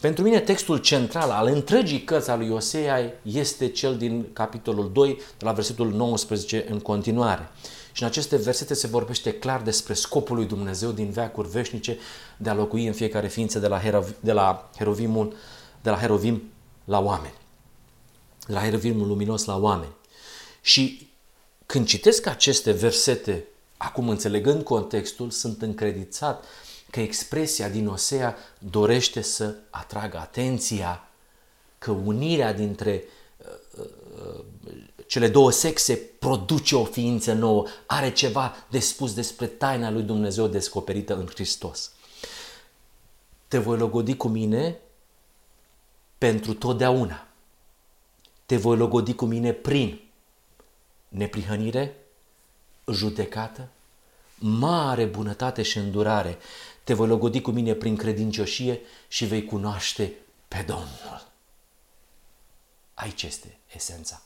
[0.00, 5.16] Pentru mine textul central al întregii cărți a lui Osea este cel din capitolul 2,
[5.38, 7.50] de la versetul 19 în continuare.
[7.92, 11.98] Și în aceste versete se vorbește clar despre scopul lui Dumnezeu din veacuri veșnice
[12.36, 15.34] de a locui în fiecare ființă de la, Herov, de la, Herovimul,
[15.82, 16.42] de la Herovim
[16.84, 17.34] la oameni.
[18.46, 19.92] De la Herovimul luminos la oameni.
[20.60, 21.07] Și
[21.68, 23.44] când citesc aceste versete,
[23.76, 26.44] acum înțelegând contextul, sunt încredițat
[26.90, 31.08] că expresia din Osea dorește să atragă atenția
[31.78, 33.04] că unirea dintre
[33.36, 33.84] uh,
[34.24, 34.44] uh,
[35.06, 40.46] cele două sexe produce o ființă nouă, are ceva de spus despre taina lui Dumnezeu
[40.46, 41.92] descoperită în Hristos.
[43.48, 44.78] Te voi logodi cu mine
[46.18, 47.26] pentru totdeauna.
[48.46, 50.07] Te voi logodi cu mine prin
[51.08, 51.96] neprihănire,
[52.92, 53.68] judecată,
[54.38, 56.38] mare bunătate și îndurare.
[56.84, 60.12] Te voi logodi cu mine prin credincioșie și vei cunoaște
[60.48, 61.26] pe Domnul.
[62.94, 64.22] Aici este esența.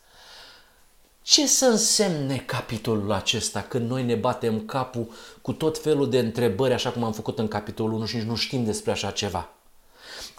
[1.22, 5.12] Ce să însemne capitolul acesta când noi ne batem capul
[5.42, 8.36] cu tot felul de întrebări, așa cum am făcut în capitolul 1 și nici nu
[8.36, 9.48] știm despre așa ceva?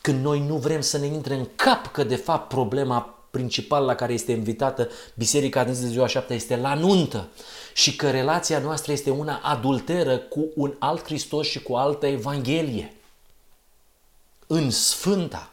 [0.02, 3.96] Când noi nu vrem să ne intre în cap că de fapt problema principală la
[3.96, 7.28] care este invitată Biserica din ziua 7 este la nuntă
[7.74, 12.94] și că relația noastră este una adulteră cu un alt Hristos și cu altă Evanghelie.
[14.48, 15.52] În Sfânta.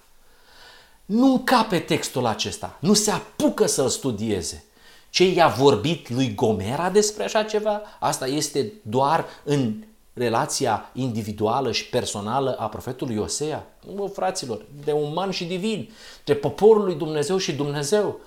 [1.05, 4.65] Nu încape textul acesta, nu se apucă să-l studieze.
[5.11, 7.83] Ce i-a vorbit lui Gomera despre așa ceva?
[7.99, 9.85] Asta este doar în
[10.21, 13.67] relația individuală și personală a profetului Osea.
[13.95, 15.91] Nu, fraților, de uman și divin,
[16.25, 18.21] de poporul lui Dumnezeu și Dumnezeu.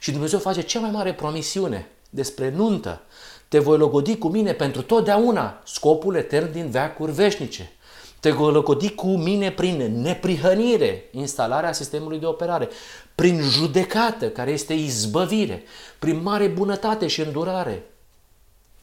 [0.00, 3.00] Și Dumnezeu face cea mai mare promisiune despre nuntă.
[3.48, 7.72] Te voi logodi cu mine pentru totdeauna, scopul etern din veacuri veșnice.
[8.20, 12.68] Te voi logodi cu mine prin neprihănire, instalarea sistemului de operare,
[13.14, 15.62] prin judecată, care este izbăvire,
[15.98, 17.82] prin mare bunătate și îndurare.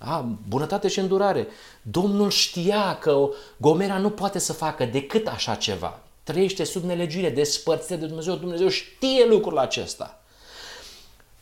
[0.05, 1.47] A, bunătate și îndurare.
[1.81, 5.99] Domnul știa că Gomera nu poate să facă decât așa ceva.
[6.23, 8.35] Trăiește sub nelegiune, despărțire de Dumnezeu.
[8.35, 10.19] Dumnezeu știe lucrul acesta.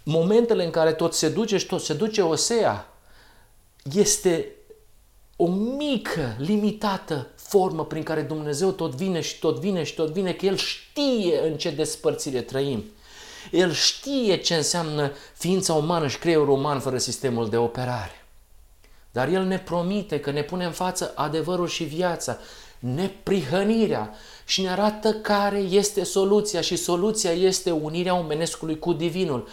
[0.04, 2.88] Momentele în care tot se duce și tot se duce Osea,
[3.94, 4.52] este
[5.36, 5.48] o
[5.78, 10.46] mică, limitată formă prin care Dumnezeu tot vine și tot vine și tot vine, că
[10.46, 12.84] El știe în ce despărțire trăim.
[13.52, 18.23] El știe ce înseamnă ființa umană și creierul uman fără sistemul de operare.
[19.14, 22.38] Dar El ne promite că ne pune în față adevărul și viața,
[22.80, 24.14] neprihănirea
[24.46, 29.48] și ne arată care este soluția și soluția este unirea omenescului cu divinul.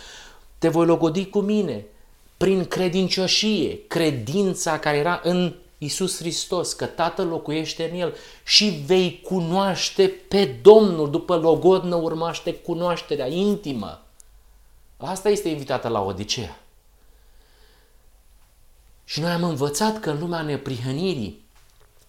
[0.59, 1.85] Te voi logodi cu mine
[2.37, 9.21] prin credincioșie, credința care era în Iisus Hristos, că Tatăl locuiește în El și vei
[9.25, 11.11] cunoaște pe Domnul.
[11.11, 14.03] După logodnă urmaște cunoașterea intimă.
[14.97, 16.60] Asta este invitată la Odiseea.
[19.11, 21.45] Și noi am învățat că în lumea neprihănirii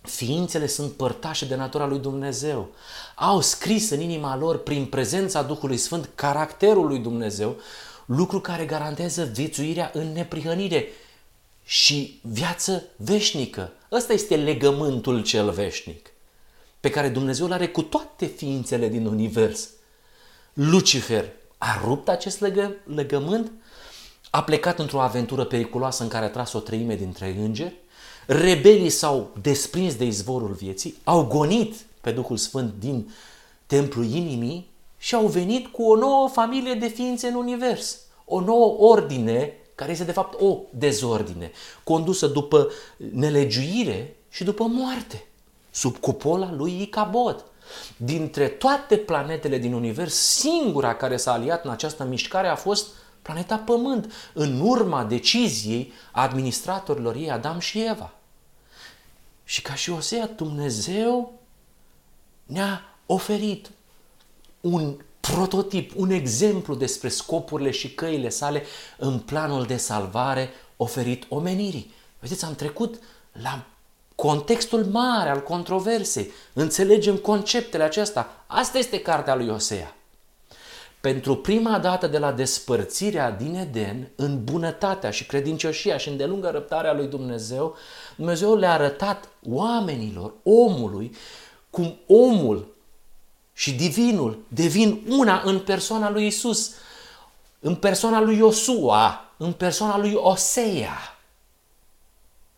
[0.02, 2.70] ființele sunt părtașe de natura lui Dumnezeu.
[3.16, 7.60] Au scris în inima lor, prin prezența Duhului Sfânt, caracterul lui Dumnezeu,
[8.06, 10.88] lucru care garantează viețuirea în neprihănire
[11.64, 13.72] și viață veșnică.
[13.92, 16.10] Ăsta este legământul cel veșnic
[16.80, 19.70] pe care Dumnezeu îl are cu toate ființele din univers.
[20.54, 21.26] Lucifer
[21.58, 23.52] a rupt acest legă, legământ,
[24.32, 27.76] a plecat într-o aventură periculoasă în care a tras o treime dintre îngeri,
[28.28, 33.12] rebelii s-au desprins de izvorul vieții, au gonit pe Duhul Sfânt din
[33.66, 38.76] templul inimii și au venit cu o nouă familie de ființe în univers, o nouă
[38.80, 41.52] ordine care este de fapt o dezordine,
[41.84, 45.26] condusă după nelegiuire și după moarte,
[45.72, 47.46] sub cupola lui Icabod.
[47.98, 52.88] Dintre toate planetele din univers, singura care s-a aliat în această mișcare a fost
[53.22, 58.14] planeta Pământ, în urma deciziei administratorilor ei, Adam și Eva.
[59.44, 61.34] Și ca și Osea, Dumnezeu
[62.46, 63.70] ne-a oferit
[64.62, 68.64] un prototip, un exemplu despre scopurile și căile sale
[68.98, 71.94] în planul de salvare oferit omenirii.
[72.20, 73.00] Vedeți, am trecut
[73.32, 73.66] la
[74.16, 76.32] contextul mare al controversei.
[76.54, 78.44] Înțelegem conceptele acestea.
[78.48, 79.96] Asta este cartea lui Osea.
[81.02, 86.94] Pentru prima dată de la despărțirea din Eden, în bunătatea și credincioșia și îndelungă răbdarea
[86.94, 87.76] lui Dumnezeu,
[88.16, 91.16] Dumnezeu le-a arătat oamenilor, omului,
[91.70, 92.68] cum omul
[93.54, 96.72] și divinul devin una în persoana lui Isus,
[97.60, 101.20] în persoana lui Iosua, în persoana lui Osea.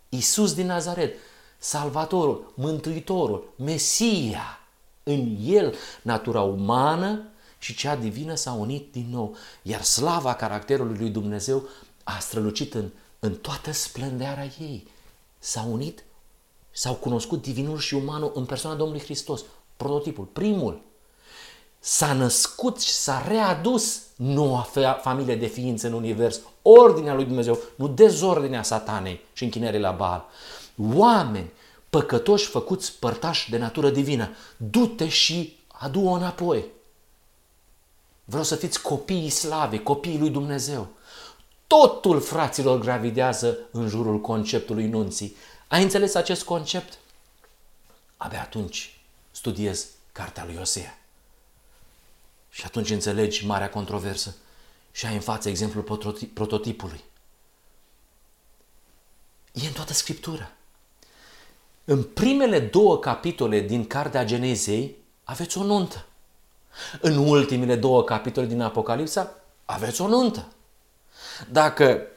[0.10, 1.16] Isus din Nazaret,
[1.58, 4.60] Salvatorul, Mântuitorul, Mesia.
[5.04, 7.28] În el, natura umană
[7.64, 11.68] și cea divină s-a unit din nou, iar slava caracterului lui Dumnezeu
[12.03, 12.89] a strălucit în,
[13.20, 14.88] în toată splendearea ei.
[15.39, 16.03] S-a unit,
[16.72, 19.43] s-au cunoscut divinul și umanul în persoana Domnului Hristos,
[19.78, 20.82] prototipul, primul.
[21.80, 24.68] S-a născut și s-a readus noua
[25.01, 30.26] familie de ființe în univers, ordinea lui Dumnezeu, nu dezordinea satanei și închinării la Baal.
[30.93, 31.51] Oameni
[31.89, 36.82] păcătoși făcuți părtași de natură divină, du-te și adu-o înapoi.
[38.26, 40.88] Vreau să fiți copiii slavei, copiii lui Dumnezeu.
[41.67, 45.36] Totul, fraților, gravidează în jurul conceptului nunții.
[45.67, 46.97] Ai înțeles acest concept?
[48.17, 48.97] Abia atunci
[49.32, 50.97] studiez cartea lui Osea.
[52.49, 54.36] Și atunci înțelegi marea controversă
[54.91, 57.03] și ai în față exemplul prototipului.
[59.51, 60.51] E în toată Scriptura.
[61.86, 66.05] În primele două capitole din Cartea Genezei aveți o nuntă.
[67.01, 70.47] În ultimele două capitole din Apocalipsa aveți o nuntă.
[71.51, 72.07] Dacă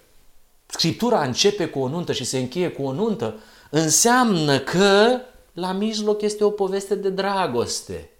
[0.66, 3.34] Scriptura începe cu o nuntă și se încheie cu o nuntă,
[3.70, 5.20] înseamnă că
[5.52, 8.10] la mijloc este o poveste de dragoste.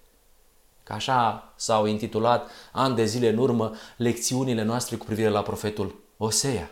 [0.82, 5.94] Ca așa s-au intitulat ani de zile în urmă lecțiunile noastre cu privire la profetul
[6.16, 6.70] Osea.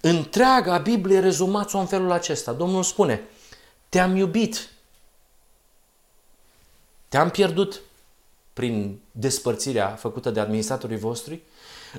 [0.00, 2.52] Întreaga Biblie rezumați-o în felul acesta.
[2.52, 3.22] Domnul spune,
[3.88, 4.70] te-am iubit,
[7.08, 7.80] te-am pierdut
[8.58, 11.40] prin despărțirea făcută de administratorii voștri,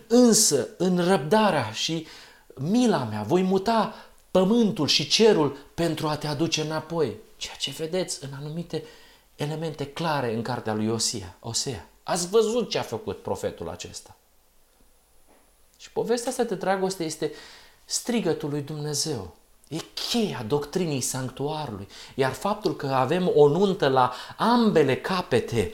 [0.08, 2.08] însă în răbdarea și
[2.56, 3.94] mila mea voi muta
[4.32, 7.16] pământul și cerul pentru a te aduce înapoi.
[7.38, 8.84] Ceea ce vedeți în anumite
[9.36, 11.90] elemente clare în cartea lui Osia, Osea.
[12.04, 14.16] Ați văzut ce a făcut profetul acesta.
[15.78, 17.32] Și povestea asta de dragoste este
[17.86, 19.36] strigătul lui Dumnezeu.
[19.68, 19.78] E
[20.10, 21.88] cheia doctrinii sanctuarului.
[22.16, 25.74] Iar faptul că avem o nuntă la ambele capete,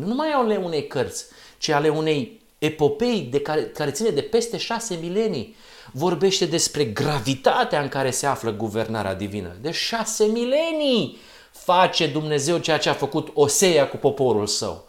[0.00, 1.24] nu numai ale unei cărți,
[1.58, 5.56] ci ale unei epopei de care, care ține de peste șase milenii,
[5.92, 9.56] vorbește despre gravitatea în care se află guvernarea divină.
[9.60, 11.18] De șase milenii
[11.52, 14.88] face Dumnezeu ceea ce a făcut Osea cu poporul său.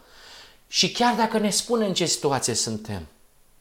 [0.67, 3.07] Și chiar dacă ne spune în ce situație suntem,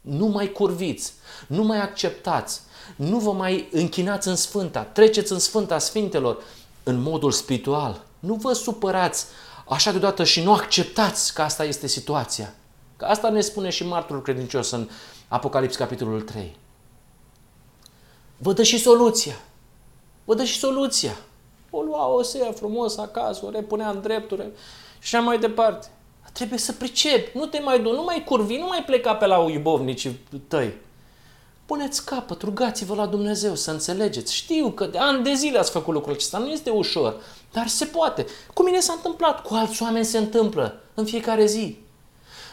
[0.01, 1.13] nu mai curviți,
[1.47, 2.61] nu mai acceptați,
[2.97, 6.43] nu vă mai închinați în Sfânta, treceți în Sfânta Sfintelor
[6.83, 8.05] în modul spiritual.
[8.19, 9.27] Nu vă supărați
[9.75, 12.55] așa deodată și nu acceptați că asta este situația.
[12.97, 14.89] Că asta ne spune și martorul credincios în
[15.29, 16.57] Apocalips capitolul 3.
[18.37, 19.35] Vă dă și soluția.
[20.25, 21.17] Vă dă și soluția.
[21.71, 24.49] O lua o seia frumos acasă, o repunea în drepturi
[24.99, 25.89] și așa mai departe.
[26.33, 29.39] Trebuie să pricep, nu te mai du, nu mai curvi, nu mai pleca pe la
[29.39, 30.75] uibovnicii tăi.
[31.71, 34.35] Puneți capăt, rugați-vă la Dumnezeu să înțelegeți.
[34.35, 37.15] Știu că de ani de zile ați făcut lucrul acesta, nu este ușor,
[37.53, 38.27] dar se poate.
[38.55, 41.79] Cu mine s-a întâmplat, cu alți oameni se întâmplă în fiecare zi.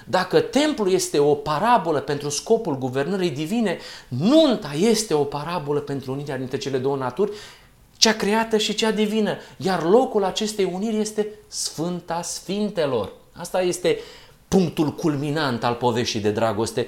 [0.05, 6.37] Dacă templul este o parabolă pentru scopul guvernării divine, nunta este o parabolă pentru unirea
[6.37, 7.31] dintre cele două naturi,
[7.97, 9.37] cea creată și cea divină.
[9.57, 13.11] Iar locul acestei uniri este Sfânta Sfintelor.
[13.31, 13.99] Asta este
[14.47, 16.87] punctul culminant al poveștii de dragoste.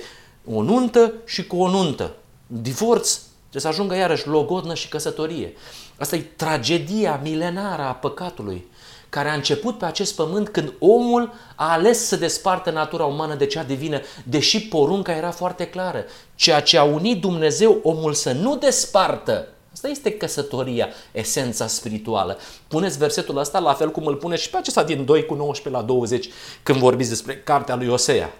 [0.53, 2.15] O nuntă și cu o nuntă.
[2.47, 3.19] Divorț
[3.49, 5.53] Trebuie să ajungă iarăși logodnă și căsătorie.
[5.97, 8.67] Asta e tragedia milenară a păcatului,
[9.09, 13.45] care a început pe acest pământ când omul a ales să despartă natura umană de
[13.45, 16.05] cea divină, deși porunca era foarte clară.
[16.35, 22.37] Ceea ce a unit Dumnezeu omul să nu despartă, Asta este căsătoria, esența spirituală.
[22.67, 25.81] Puneți versetul ăsta la fel cum îl pune și pe acesta din 2 cu 19
[25.81, 26.29] la 20
[26.63, 28.33] când vorbiți despre cartea lui Osea.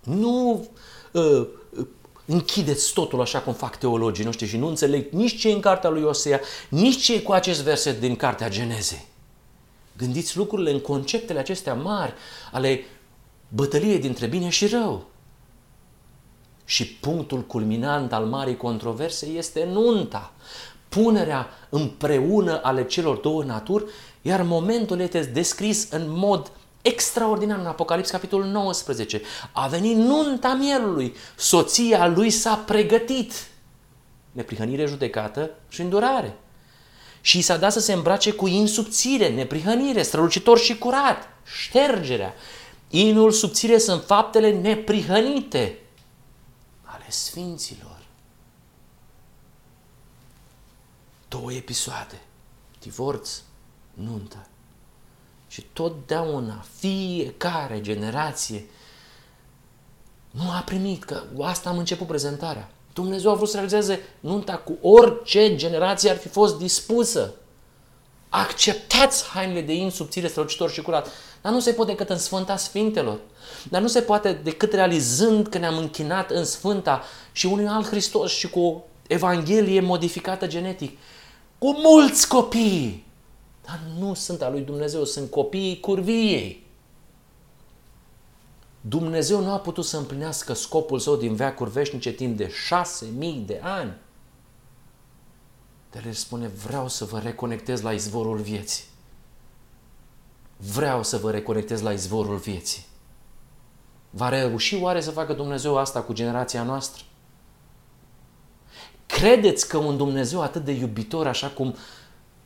[0.00, 0.64] Nu
[1.12, 1.46] uh,
[2.26, 5.90] închideți totul așa cum fac teologii noștri și nu înțeleg nici ce e în cartea
[5.90, 9.04] lui Osea, nici ce e cu acest verset din cartea Geneze.
[9.96, 12.12] Gândiți lucrurile în conceptele acestea mari
[12.52, 12.84] ale
[13.48, 15.06] bătăliei dintre bine și rău.
[16.64, 20.32] Și punctul culminant al marii controverse este nunta,
[20.88, 23.84] punerea împreună ale celor două naturi,
[24.22, 26.52] iar momentul este descris în mod
[26.82, 29.22] extraordinar în Apocalips, capitolul 19.
[29.52, 33.32] A venit nunta mielului, soția lui s-a pregătit.
[34.32, 36.36] Neprihănire, judecată și îndurare.
[37.20, 42.34] Și și s-a dat să se îmbrace cu in subțire, neprihănire, strălucitor și curat, ștergerea.
[42.88, 45.78] Inul subțire sunt faptele neprihănite
[46.82, 47.98] ale sfinților.
[51.28, 52.20] Două episoade,
[52.80, 53.40] divorț,
[53.94, 54.49] nuntă.
[55.50, 58.64] Și totdeauna, fiecare generație
[60.30, 62.70] nu a primit, că asta am început prezentarea.
[62.92, 67.34] Dumnezeu a vrut să realizeze nunta cu orice generație ar fi fost dispusă.
[68.28, 71.08] Acceptați hainele de in subțire, strălucitor și curat.
[71.40, 73.20] Dar nu se poate decât în Sfânta Sfintelor.
[73.68, 78.32] Dar nu se poate decât realizând că ne-am închinat în Sfânta și unui alt Hristos
[78.32, 80.98] și cu o Evanghelie modificată genetic.
[81.58, 83.06] Cu mulți copii
[83.70, 86.66] dar nu sunt a lui Dumnezeu, sunt copiii curviei.
[88.80, 93.42] Dumnezeu nu a putut să împlinească scopul său din veacuri veșnice timp de șase mii
[93.46, 93.96] de ani.
[95.90, 98.84] Dar el spune, vreau să vă reconectez la izvorul vieții.
[100.56, 102.86] Vreau să vă reconectez la izvorul vieții.
[104.10, 107.04] Va reuși oare să facă Dumnezeu asta cu generația noastră?
[109.06, 111.74] Credeți că un Dumnezeu atât de iubitor, așa cum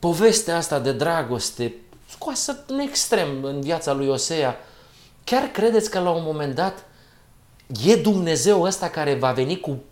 [0.05, 1.75] povestea asta de dragoste
[2.11, 4.57] scoasă în extrem în viața lui Osea,
[5.25, 6.85] chiar credeți că la un moment dat
[7.85, 9.83] e Dumnezeu ăsta care va veni cu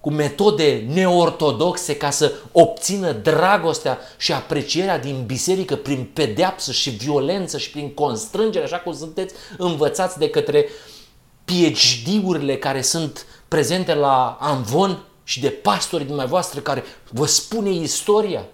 [0.00, 7.58] cu metode neortodoxe ca să obțină dragostea și aprecierea din biserică prin pedeapsă și violență
[7.58, 10.68] și prin constrângere, așa cum sunteți învățați de către
[11.44, 15.04] PhD-urile care sunt prezente la Amvon?
[15.24, 18.44] Și de pastorii dumneavoastră care vă spune istoria.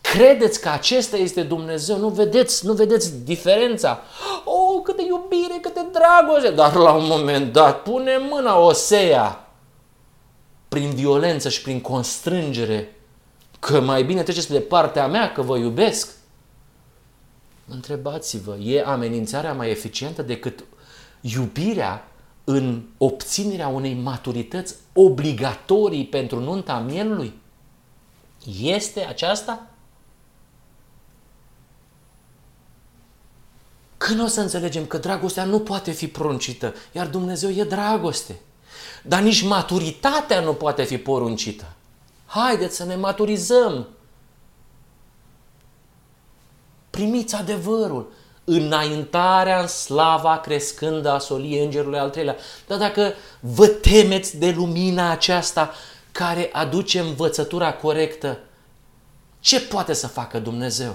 [0.00, 4.00] Credeți că acesta este Dumnezeu, nu vedeți, nu vedeți diferența.
[4.44, 9.50] Oh, câtă iubire, câtă dragoste, dar la un moment dat pune mâna Osea
[10.68, 12.96] prin violență și prin constrângere
[13.60, 16.08] că mai bine treceți de partea mea, că vă iubesc.
[17.68, 20.64] Întrebați-vă, e amenințarea mai eficientă decât
[21.20, 22.08] iubirea
[22.48, 27.34] în obținerea unei maturități obligatorii pentru nunta mielului?
[28.60, 29.66] Este aceasta?
[33.96, 38.40] Când o să înțelegem că dragostea nu poate fi poruncită, iar Dumnezeu e dragoste,
[39.02, 41.72] dar nici maturitatea nu poate fi poruncită.
[42.26, 43.88] Haideți să ne maturizăm.
[46.90, 48.12] Primiți adevărul
[48.48, 52.36] înaintarea în slava crescândă a soliei îngerului al treilea.
[52.66, 55.72] Dar dacă vă temeți de lumina aceasta
[56.12, 58.38] care aduce învățătura corectă,
[59.40, 60.94] ce poate să facă Dumnezeu?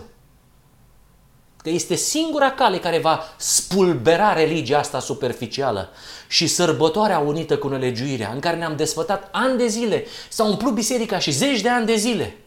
[1.57, 5.89] Că este singura cale care va spulbera religia asta superficială
[6.27, 11.19] și sărbătoarea unită cu nelegiuirea, în care ne-am desfătat ani de zile, s-a umplut biserica
[11.19, 12.37] și zeci de ani de zile.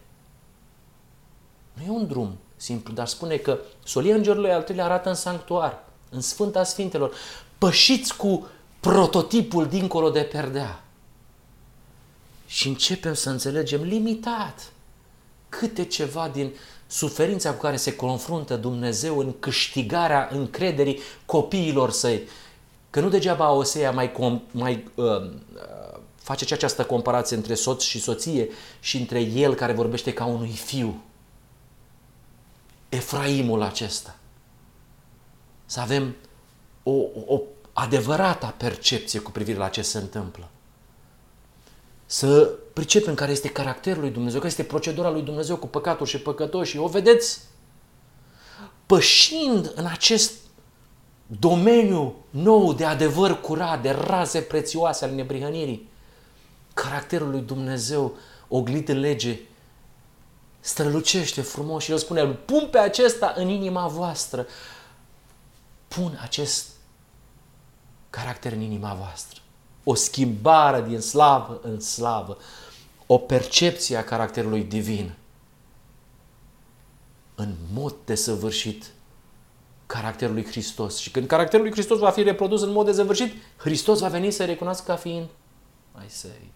[1.73, 5.85] Nu e un drum simplu, dar spune că solia îngerului al treilea arată în sanctuar,
[6.11, 7.15] în Sfânta Sfintelor.
[7.59, 8.47] Pășiți cu
[8.81, 10.85] prototipul dincolo de perdea.
[12.47, 14.73] Și începem să înțelegem limitat
[15.49, 16.53] câte ceva din
[16.87, 22.23] suferința cu care se confruntă Dumnezeu în câștigarea încrederii copiilor săi.
[22.91, 28.01] Că nu degeaba Osea mai, com- mai uh, uh, face această comparație între soț și
[28.01, 28.49] soție
[28.81, 31.03] și între el care vorbește ca unui fiu.
[32.95, 34.17] Efraimul acesta.
[35.67, 36.15] Să avem
[36.83, 36.93] o,
[37.27, 37.41] o
[37.73, 40.49] adevărată percepție cu privire la ce se întâmplă.
[42.07, 46.19] Să pricepem care este caracterul lui Dumnezeu, care este procedura lui Dumnezeu cu păcatul și
[46.19, 46.79] păcătoșii.
[46.79, 47.41] O vedeți?
[48.87, 50.33] Pășind în acest
[51.27, 55.89] domeniu nou de adevăr curat, de raze prețioase ale neprihănirii,
[56.75, 58.17] caracterul lui Dumnezeu
[58.49, 59.41] oglit în lege
[60.65, 64.47] strălucește frumos și el spune, pun pe acesta în inima voastră.
[65.89, 66.69] Pun acest
[68.11, 69.41] caracter în inima voastră.
[69.85, 72.37] O schimbare din slavă în slavă.
[73.07, 75.15] O percepție a caracterului divin.
[77.35, 78.85] În mod desăvârșit
[79.87, 80.97] caracterul lui Hristos.
[80.97, 84.45] Și când caracterul lui Hristos va fi reprodus în mod desăvârșit, Hristos va veni să
[84.45, 85.29] recunoască ca fiind
[85.93, 86.53] mai săi.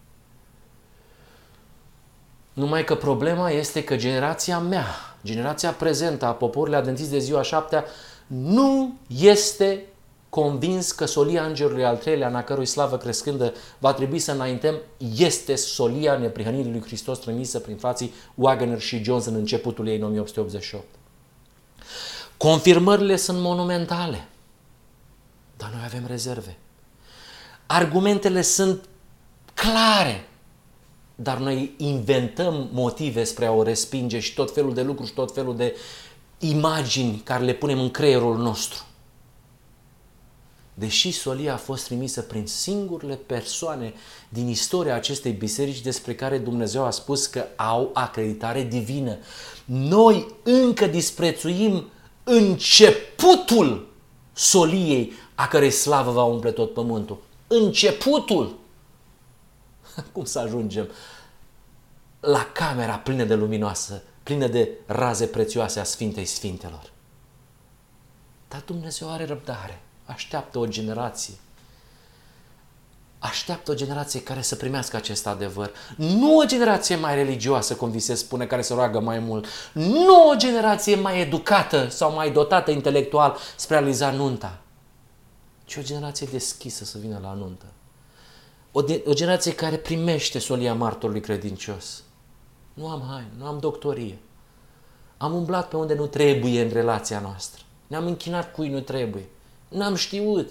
[2.59, 4.85] Numai că problema este că generația mea,
[5.23, 7.85] generația prezentă a poporului adventist de ziua șaptea,
[8.27, 9.85] nu este
[10.29, 14.75] convins că solia Îngerului al treilea, în a cărui slavă crescândă va trebui să înaintăm,
[15.17, 20.03] este solia neprihănirii lui Hristos trimisă prin frații Wagner și Jones în începutul ei în
[20.03, 20.85] 1888.
[22.37, 24.27] Confirmările sunt monumentale,
[25.57, 26.57] dar noi avem rezerve.
[27.65, 28.85] Argumentele sunt
[29.53, 30.28] clare,
[31.21, 35.33] dar noi inventăm motive spre a o respinge și tot felul de lucruri și tot
[35.33, 35.75] felul de
[36.39, 38.83] imagini care le punem în creierul nostru.
[40.73, 43.93] Deși solia a fost trimisă prin singurele persoane
[44.29, 49.17] din istoria acestei biserici despre care Dumnezeu a spus că au acreditare divină,
[49.65, 51.89] noi încă disprețuim
[52.23, 53.87] începutul
[54.33, 57.17] soliei a cărei slavă va umple tot pământul.
[57.47, 58.57] Începutul!
[60.13, 60.89] Cum să ajungem
[62.19, 66.91] la camera plină de luminoasă, plină de raze prețioase a Sfintei Sfintelor?
[68.47, 71.33] Dar Dumnezeu are răbdare, așteaptă o generație
[73.19, 75.71] așteaptă o generație care să primească acest adevăr.
[75.95, 79.45] Nu o generație mai religioasă, cum vi se spune, care se roagă mai mult.
[79.73, 84.57] Nu o generație mai educată sau mai dotată intelectual spre a realiza nunta.
[85.65, 87.65] Ci o generație deschisă să vină la nuntă.
[88.71, 92.03] O, de, o generație care primește solia martorului credincios.
[92.73, 94.17] Nu am haine, nu am doctorie.
[95.17, 97.63] Am umblat pe unde nu trebuie în relația noastră.
[97.87, 99.29] Ne-am închinat cui nu trebuie.
[99.67, 100.49] N-am știut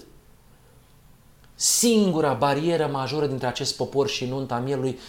[1.55, 4.99] singura barieră majoră dintre acest popor și nunta mielului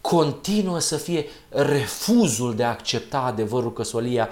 [0.00, 4.28] continuă să fie refuzul de a accepta adevărul că solia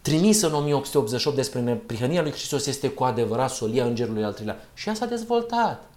[0.00, 4.68] trimisă în 1888 despre neprihănia lui Hristos este cu adevărat solia îngerului al treilea.
[4.74, 5.89] Și ea s-a dezvoltat.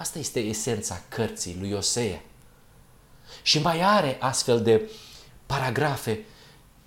[0.00, 2.22] Asta este esența cărții lui Osea.
[3.42, 4.90] Și mai are astfel de
[5.46, 6.24] paragrafe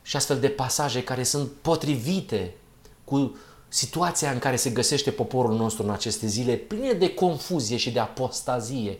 [0.01, 2.55] și astfel de pasaje care sunt potrivite
[3.03, 3.37] cu
[3.67, 7.99] situația în care se găsește poporul nostru în aceste zile, pline de confuzie și de
[7.99, 8.99] apostazie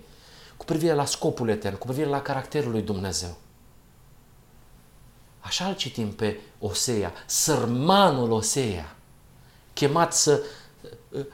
[0.58, 3.38] cu privire la scopul etern, cu privire la caracterul lui Dumnezeu.
[5.40, 8.96] Așa îl citim pe Osea, sărmanul Osea,
[9.74, 10.44] chemat să
[11.10, 11.26] uh,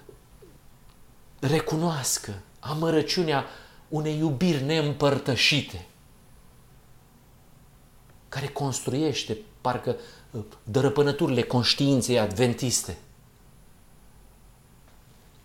[1.40, 3.46] recunoască amărăciunea
[3.88, 5.86] unei iubiri neîmpărtășite,
[8.30, 9.96] care construiește parcă
[10.32, 12.98] uh, dărăpânăturile conștiinței adventiste–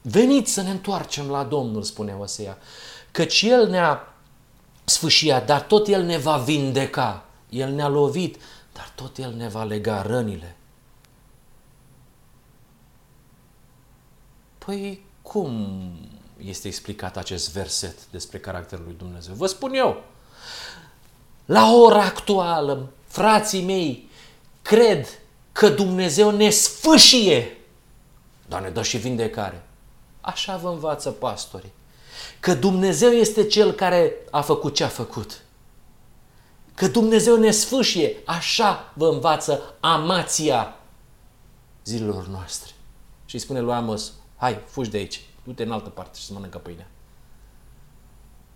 [0.06, 2.58] Veniți să ne întoarcem la Domnul, spune Osea,
[3.10, 4.14] căci El ne-a
[4.84, 7.24] sfâșiat, dar tot El ne va vindeca.
[7.48, 8.36] El ne-a lovit,
[8.72, 10.56] dar tot El ne va lega rănile.
[14.58, 16.03] Păi cum
[16.47, 19.34] este explicat acest verset despre caracterul lui Dumnezeu?
[19.34, 20.05] Vă spun eu,
[21.45, 24.09] la ora actuală, frații mei,
[24.62, 25.09] cred
[25.53, 27.57] că Dumnezeu ne sfâșie,
[28.49, 29.66] dar ne dă și vindecare.
[30.20, 31.72] Așa vă învață pastorii.
[32.40, 35.42] Că Dumnezeu este Cel care a făcut ce a făcut.
[36.74, 38.16] Că Dumnezeu ne sfâșie.
[38.24, 40.76] Așa vă învață amația
[41.84, 42.72] zilelor noastre.
[43.24, 46.59] Și spune lui Amos, hai, fugi de aici, du-te în altă parte și să mănâncă
[46.59, 46.88] pâinea.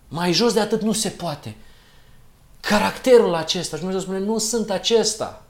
[0.08, 1.56] Mai jos de atât nu se poate.
[2.60, 5.42] Caracterul acesta, și Dumnezeu spune, nu sunt acesta.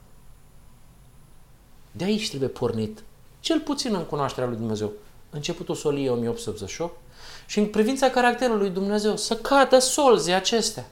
[1.93, 3.03] De aici trebuie pornit,
[3.41, 4.93] cel puțin în cunoașterea lui Dumnezeu
[5.31, 6.97] începutul soliei 1888
[7.47, 10.87] și în privința caracterului Dumnezeu să cadă solzii acestea.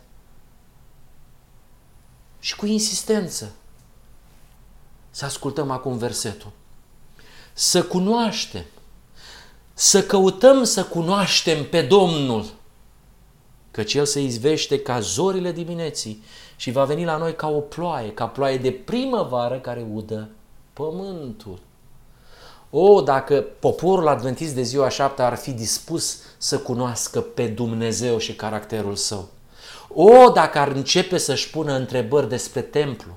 [2.38, 3.52] Și cu insistență
[5.10, 6.50] să ascultăm acum versetul.
[7.52, 8.64] Să cunoaștem,
[9.78, 12.44] să căutăm să cunoaștem pe Domnul,
[13.70, 16.22] căci El se izvește ca zorile dimineții
[16.56, 20.28] și va veni la noi ca o ploaie, ca ploaie de primăvară care udă
[20.72, 21.58] pământul.
[22.70, 28.34] O, dacă poporul adventist de ziua șapte ar fi dispus să cunoască pe Dumnezeu și
[28.34, 29.28] caracterul său.
[29.88, 33.16] O, dacă ar începe să-și pună întrebări despre templu,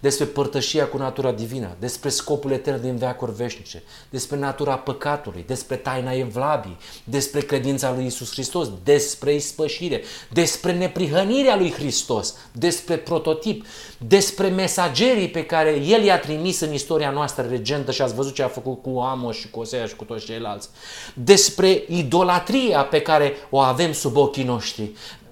[0.00, 5.76] despre părtășia cu natura divină, despre scopul etern din veacuri veșnice, despre natura păcatului, despre
[5.76, 13.66] taina evlabii, despre credința lui Isus Hristos, despre ispășire, despre neprihănirea lui Hristos, despre prototip,
[13.98, 18.42] despre mesagerii pe care El i-a trimis în istoria noastră regentă și ați văzut ce
[18.42, 20.68] a făcut cu Amos și cu Osea și cu toți ceilalți,
[21.14, 24.90] despre idolatria pe care o avem sub ochii noștri,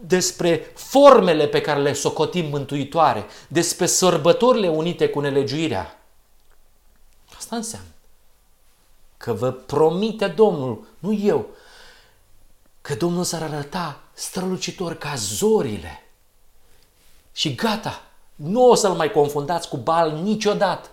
[0.08, 6.02] despre formele pe care le socotim mântuitoare, despre sărbătorile unite cu nelegiuirea.
[7.36, 7.88] Asta înseamnă
[9.16, 11.46] că vă promite Domnul, nu eu,
[12.80, 16.02] că Domnul s-ar arăta strălucitor ca zorile.
[17.32, 18.02] Și gata,
[18.34, 20.90] nu o să-l mai confundați cu bal niciodată.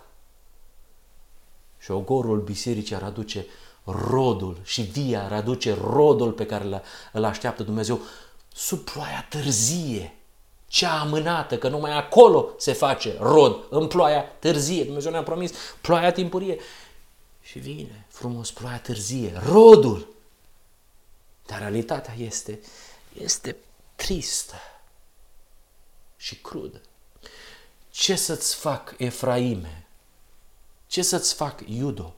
[1.78, 3.46] Și ogorul bisericii ar aduce
[3.84, 8.00] rodul și via ar aduce rodul pe care îl așteaptă Dumnezeu
[8.56, 10.16] sub ploaia târzie,
[10.66, 14.84] cea amânată, că numai acolo se face rod, în ploaia târzie.
[14.84, 16.58] Dumnezeu ne-a promis ploaia timpurie.
[17.42, 20.14] Și vine frumos ploaia târzie, rodul.
[21.46, 22.60] Dar realitatea este,
[23.22, 23.56] este
[23.94, 24.60] tristă
[26.16, 26.80] și crudă.
[27.90, 29.86] Ce să-ți fac, Efraime?
[30.86, 32.14] Ce să-ți fac, Iudo?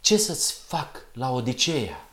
[0.00, 2.08] Ce să-ți fac la Odiceea?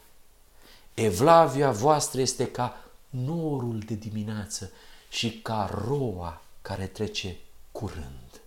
[0.94, 2.85] Evlavia voastră este ca
[3.16, 4.72] norul de dimineață
[5.10, 7.38] și ca roa care trece
[7.72, 8.42] curând.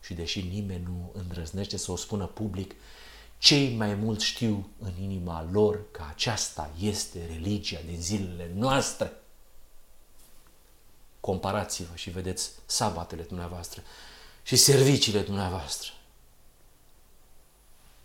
[0.00, 2.74] Și deși nimeni nu îndrăznește să o spună public,
[3.38, 9.12] cei mai mult știu în inima lor că aceasta este religia din zilele noastre.
[11.20, 13.82] Comparați-vă și vedeți sabatele dumneavoastră
[14.42, 15.92] și serviciile dumneavoastră.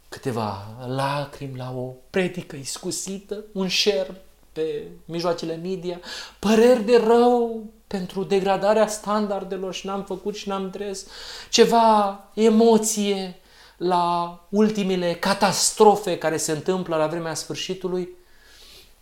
[0.09, 4.15] Câteva lacrimi la o predică iscusită, un șer
[4.55, 5.99] pe mijloacele media,
[6.39, 11.05] păreri de rău pentru degradarea standardelor și n-am făcut și n-am dres,
[11.49, 13.39] ceva emoție
[13.77, 18.09] la ultimele catastrofe care se întâmplă la vremea sfârșitului,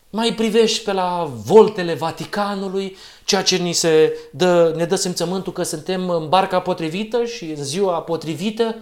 [0.10, 5.64] mai privești pe la voltele Vaticanului, ceea ce ni se dă, ne dă simțământul că
[5.64, 8.76] suntem în barca potrivită și în ziua potrivită,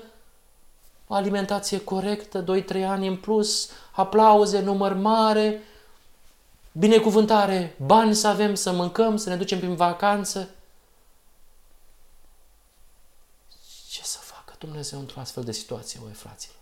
[1.07, 5.61] o alimentație corectă, 2-3 ani în plus, aplauze, număr mare,
[6.71, 10.49] binecuvântare, bani să avem, să mâncăm, să ne ducem prin vacanță.
[13.89, 16.55] Ce să facă Dumnezeu într-o astfel de situație, voi fraților?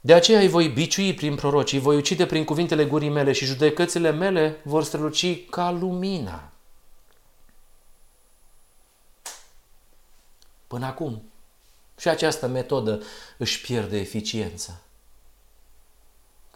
[0.00, 3.44] De aceea îi voi biciui prin proroci, îi voi ucide prin cuvintele gurii mele și
[3.44, 6.52] judecățile mele vor străluci ca lumina.
[10.66, 11.22] Până acum,
[11.98, 13.02] și această metodă
[13.36, 14.80] își pierde eficiența.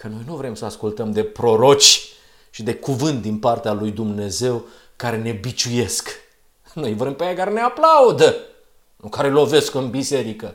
[0.00, 2.08] Că noi nu vrem să ascultăm de proroci
[2.50, 4.64] și de cuvânt din partea lui Dumnezeu
[4.96, 6.08] care ne biciuiesc.
[6.74, 8.36] Noi vrem pe aia care ne aplaudă,
[8.96, 10.54] nu care lovesc în biserică.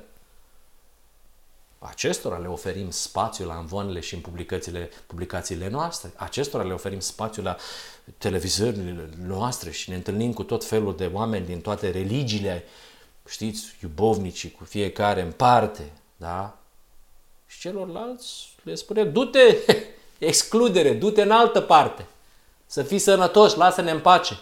[1.79, 6.13] Acestora le oferim spațiu la învoanele și în publicațiile, publicațiile noastre.
[6.15, 7.57] Acestora le oferim spațiu la
[8.17, 12.63] televizările noastre și ne întâlnim cu tot felul de oameni din toate religiile,
[13.27, 16.59] știți, iubovnicii cu fiecare în parte, da?
[17.45, 19.57] Și celorlalți le spune, du-te,
[20.17, 22.07] excludere, du-te în altă parte.
[22.65, 24.39] Să fii sănătos, lasă-ne în pace.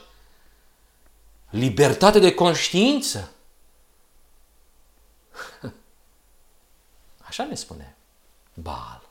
[1.49, 3.31] Libertate de conștiință.
[7.27, 7.95] Așa ne spune
[8.53, 9.01] Baal.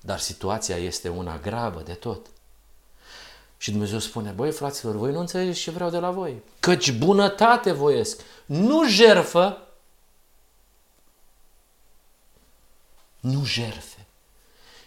[0.00, 2.26] Dar situația este una gravă de tot.
[3.56, 6.42] Și Dumnezeu spune, băi fraților, voi nu înțelegeți ce vreau de la voi.
[6.60, 9.65] Căci bunătate voiesc, nu jerfă
[13.30, 14.06] nu jerfe.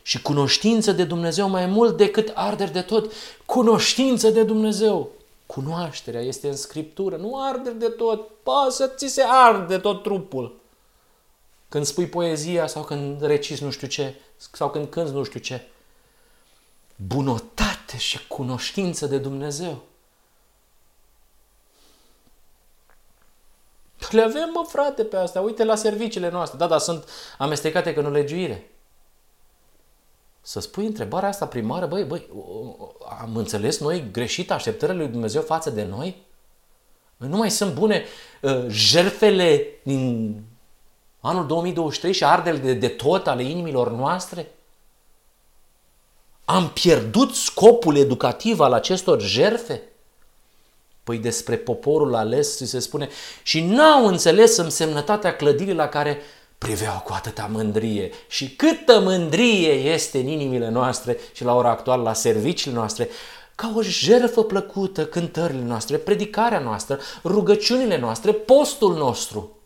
[0.02, 3.12] Și cunoștință de Dumnezeu mai mult decât arderi de tot.
[3.46, 5.10] Cunoștință de Dumnezeu.
[5.46, 8.30] Cunoașterea este în Scriptură, nu arderi de tot.
[8.44, 10.60] Pasă, ți se arde tot trupul.
[11.70, 14.16] Când spui poezia sau când recizi nu știu ce,
[14.52, 15.68] sau când cânți nu știu ce.
[16.96, 19.82] Bunătate și cunoștință de Dumnezeu.
[24.18, 25.41] Le avem, mă, frate, pe astea.
[25.41, 26.57] Uite la serviciile noastre.
[26.57, 28.72] Da, dar sunt amestecate că nu legiuire.
[30.41, 32.30] Să spui întrebarea asta primară, băi, băi,
[33.22, 36.28] am înțeles noi greșit așteptările lui Dumnezeu față de noi?
[37.18, 38.03] Nu mai sunt bune
[38.41, 40.36] uh, jerfele din
[41.20, 44.51] anul 2023 și ardele de, de tot ale inimilor noastre?
[46.45, 49.82] Am pierdut scopul educativ al acestor jerfe?
[51.10, 53.10] Păi despre poporul ales se spune
[53.43, 56.22] și n-au înțeles însemnătatea clădirii la care
[56.57, 58.12] priveau cu atâta mândrie.
[58.28, 63.10] Și câtă mândrie este în inimile noastre și la ora actuală la serviciile noastre,
[63.55, 69.59] ca o jertfă plăcută cântările noastre, predicarea noastră, rugăciunile noastre, postul nostru.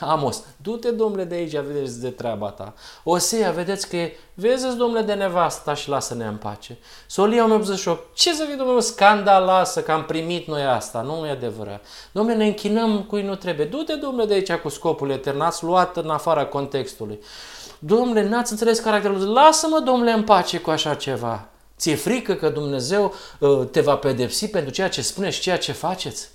[0.00, 2.74] Amos, du-te, domnule, de aici, vedeți de treaba ta.
[3.04, 6.78] Osea, vedeți că e, vezi domnule, de nevasta și lasă-ne în pace.
[7.06, 11.84] Solia 88, ce să fie, domnule, scandaloasă că am primit noi asta, nu e adevărat.
[12.12, 13.66] Domnule, ne închinăm cui nu trebuie.
[13.66, 17.18] Du-te, domnule, de aici cu scopul etern, ați luat în afara contextului.
[17.78, 19.32] Domnule, n-ați înțeles caracterul.
[19.32, 21.48] Lasă-mă, domnule, în pace cu așa ceva.
[21.78, 25.72] Ți-e frică că Dumnezeu uh, te va pedepsi pentru ceea ce spuneți și ceea ce
[25.72, 26.28] faceți?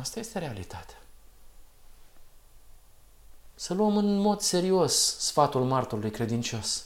[0.00, 1.02] Asta este realitatea.
[3.54, 6.84] Să luăm în mod serios sfatul martorului credincios.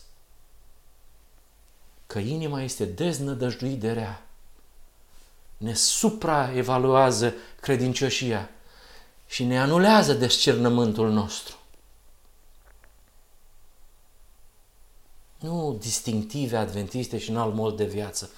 [2.06, 4.26] Că inima este deznădăjduit de rea.
[5.56, 8.50] Ne supraevaluează credincioșia
[9.26, 11.56] și ne anulează descernământul nostru.
[15.38, 18.30] Nu distinctive adventiste și în alt mod de viață.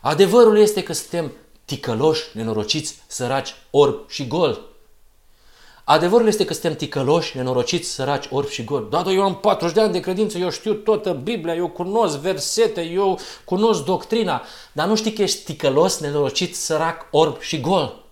[0.00, 1.32] Adevărul este că suntem
[1.68, 4.60] ticăloși, nenorociți, săraci, orbi și gol.
[5.84, 8.86] Adevărul este că suntem ticăloși, nenorociți, săraci, orbi și gol.
[8.90, 12.18] Da, dar eu am 40 de ani de credință, eu știu toată Biblia, eu cunosc
[12.18, 14.42] versete, eu cunosc doctrina,
[14.72, 18.04] dar nu știi că ești ticălos, nenorocit, sărac, orb și gol.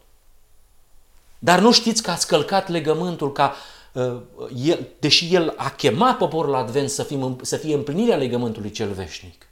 [1.39, 3.55] Dar nu știți că ați călcat legământul ca
[3.93, 4.17] uh,
[4.65, 9.47] el, deși el a chemat poporul advent să, fim, să fie împlinirea legământului cel veșnic.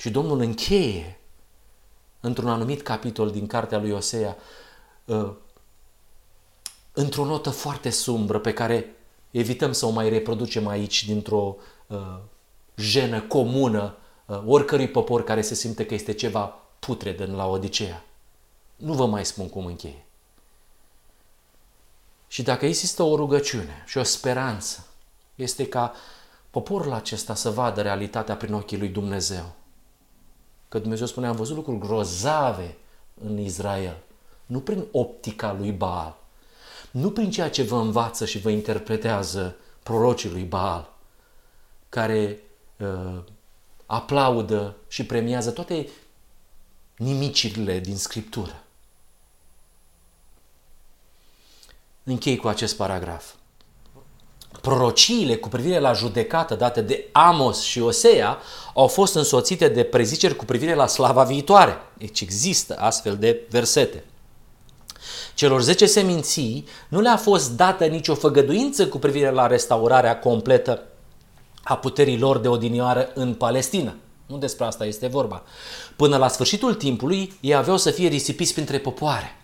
[0.00, 1.20] Și Domnul încheie
[2.20, 4.36] într-un anumit capitol din cartea lui Osea
[5.04, 5.32] uh,
[6.92, 8.96] într-o notă foarte sumbră pe care
[9.30, 12.18] evităm să o mai reproducem aici dintr-o uh,
[12.76, 13.96] jenă comună
[14.26, 16.44] uh, oricărui popor care se simte că este ceva
[16.78, 18.04] putred în la Odiseea.
[18.76, 20.04] Nu vă mai spun cum încheie.
[22.26, 24.86] Și dacă există o rugăciune și o speranță,
[25.34, 25.92] este ca
[26.50, 29.58] poporul acesta să vadă realitatea prin ochii lui Dumnezeu.
[30.70, 32.76] Că Dumnezeu spune, am văzut lucruri grozave
[33.24, 33.96] în Israel.
[34.46, 36.16] Nu prin optica lui Baal.
[36.90, 40.92] Nu prin ceea ce vă învață și vă interpretează prorocii lui Baal,
[41.88, 42.42] care
[42.76, 43.22] uh,
[43.86, 45.88] aplaudă și premiază toate
[46.96, 48.62] nimicirile din Scriptură.
[52.02, 53.34] Închei cu acest paragraf
[54.60, 58.38] prorociile cu privire la judecată date de Amos și Osea
[58.74, 61.76] au fost însoțite de preziceri cu privire la slava viitoare.
[61.98, 64.04] Deci există astfel de versete.
[65.34, 70.82] Celor 10 seminții nu le-a fost dată nicio făgăduință cu privire la restaurarea completă
[71.62, 73.94] a puterii lor de odinioară în Palestina.
[74.26, 75.42] Nu despre asta este vorba.
[75.96, 79.39] Până la sfârșitul timpului, ei aveau să fie risipiți printre popoare.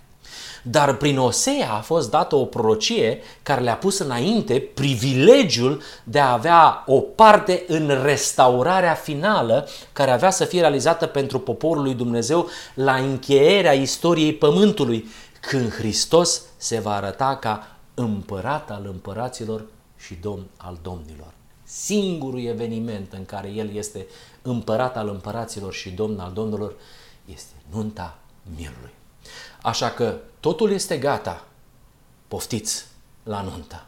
[0.71, 6.33] Dar prin Osea a fost dată o prorocie care le-a pus înainte privilegiul de a
[6.33, 12.49] avea o parte în restaurarea finală care avea să fie realizată pentru poporul lui Dumnezeu
[12.75, 15.09] la încheierea istoriei pământului,
[15.41, 19.64] când Hristos se va arăta ca împărat al împăraților
[19.97, 21.33] și domn al domnilor.
[21.64, 24.07] Singurul eveniment în care El este
[24.43, 26.75] împărat al împăraților și domn al domnilor
[27.25, 28.19] este nunta
[28.57, 28.95] mielului.
[29.62, 30.14] Așa că
[30.47, 31.44] totul este gata.
[32.28, 32.86] Poftiți
[33.22, 33.86] la nuntă!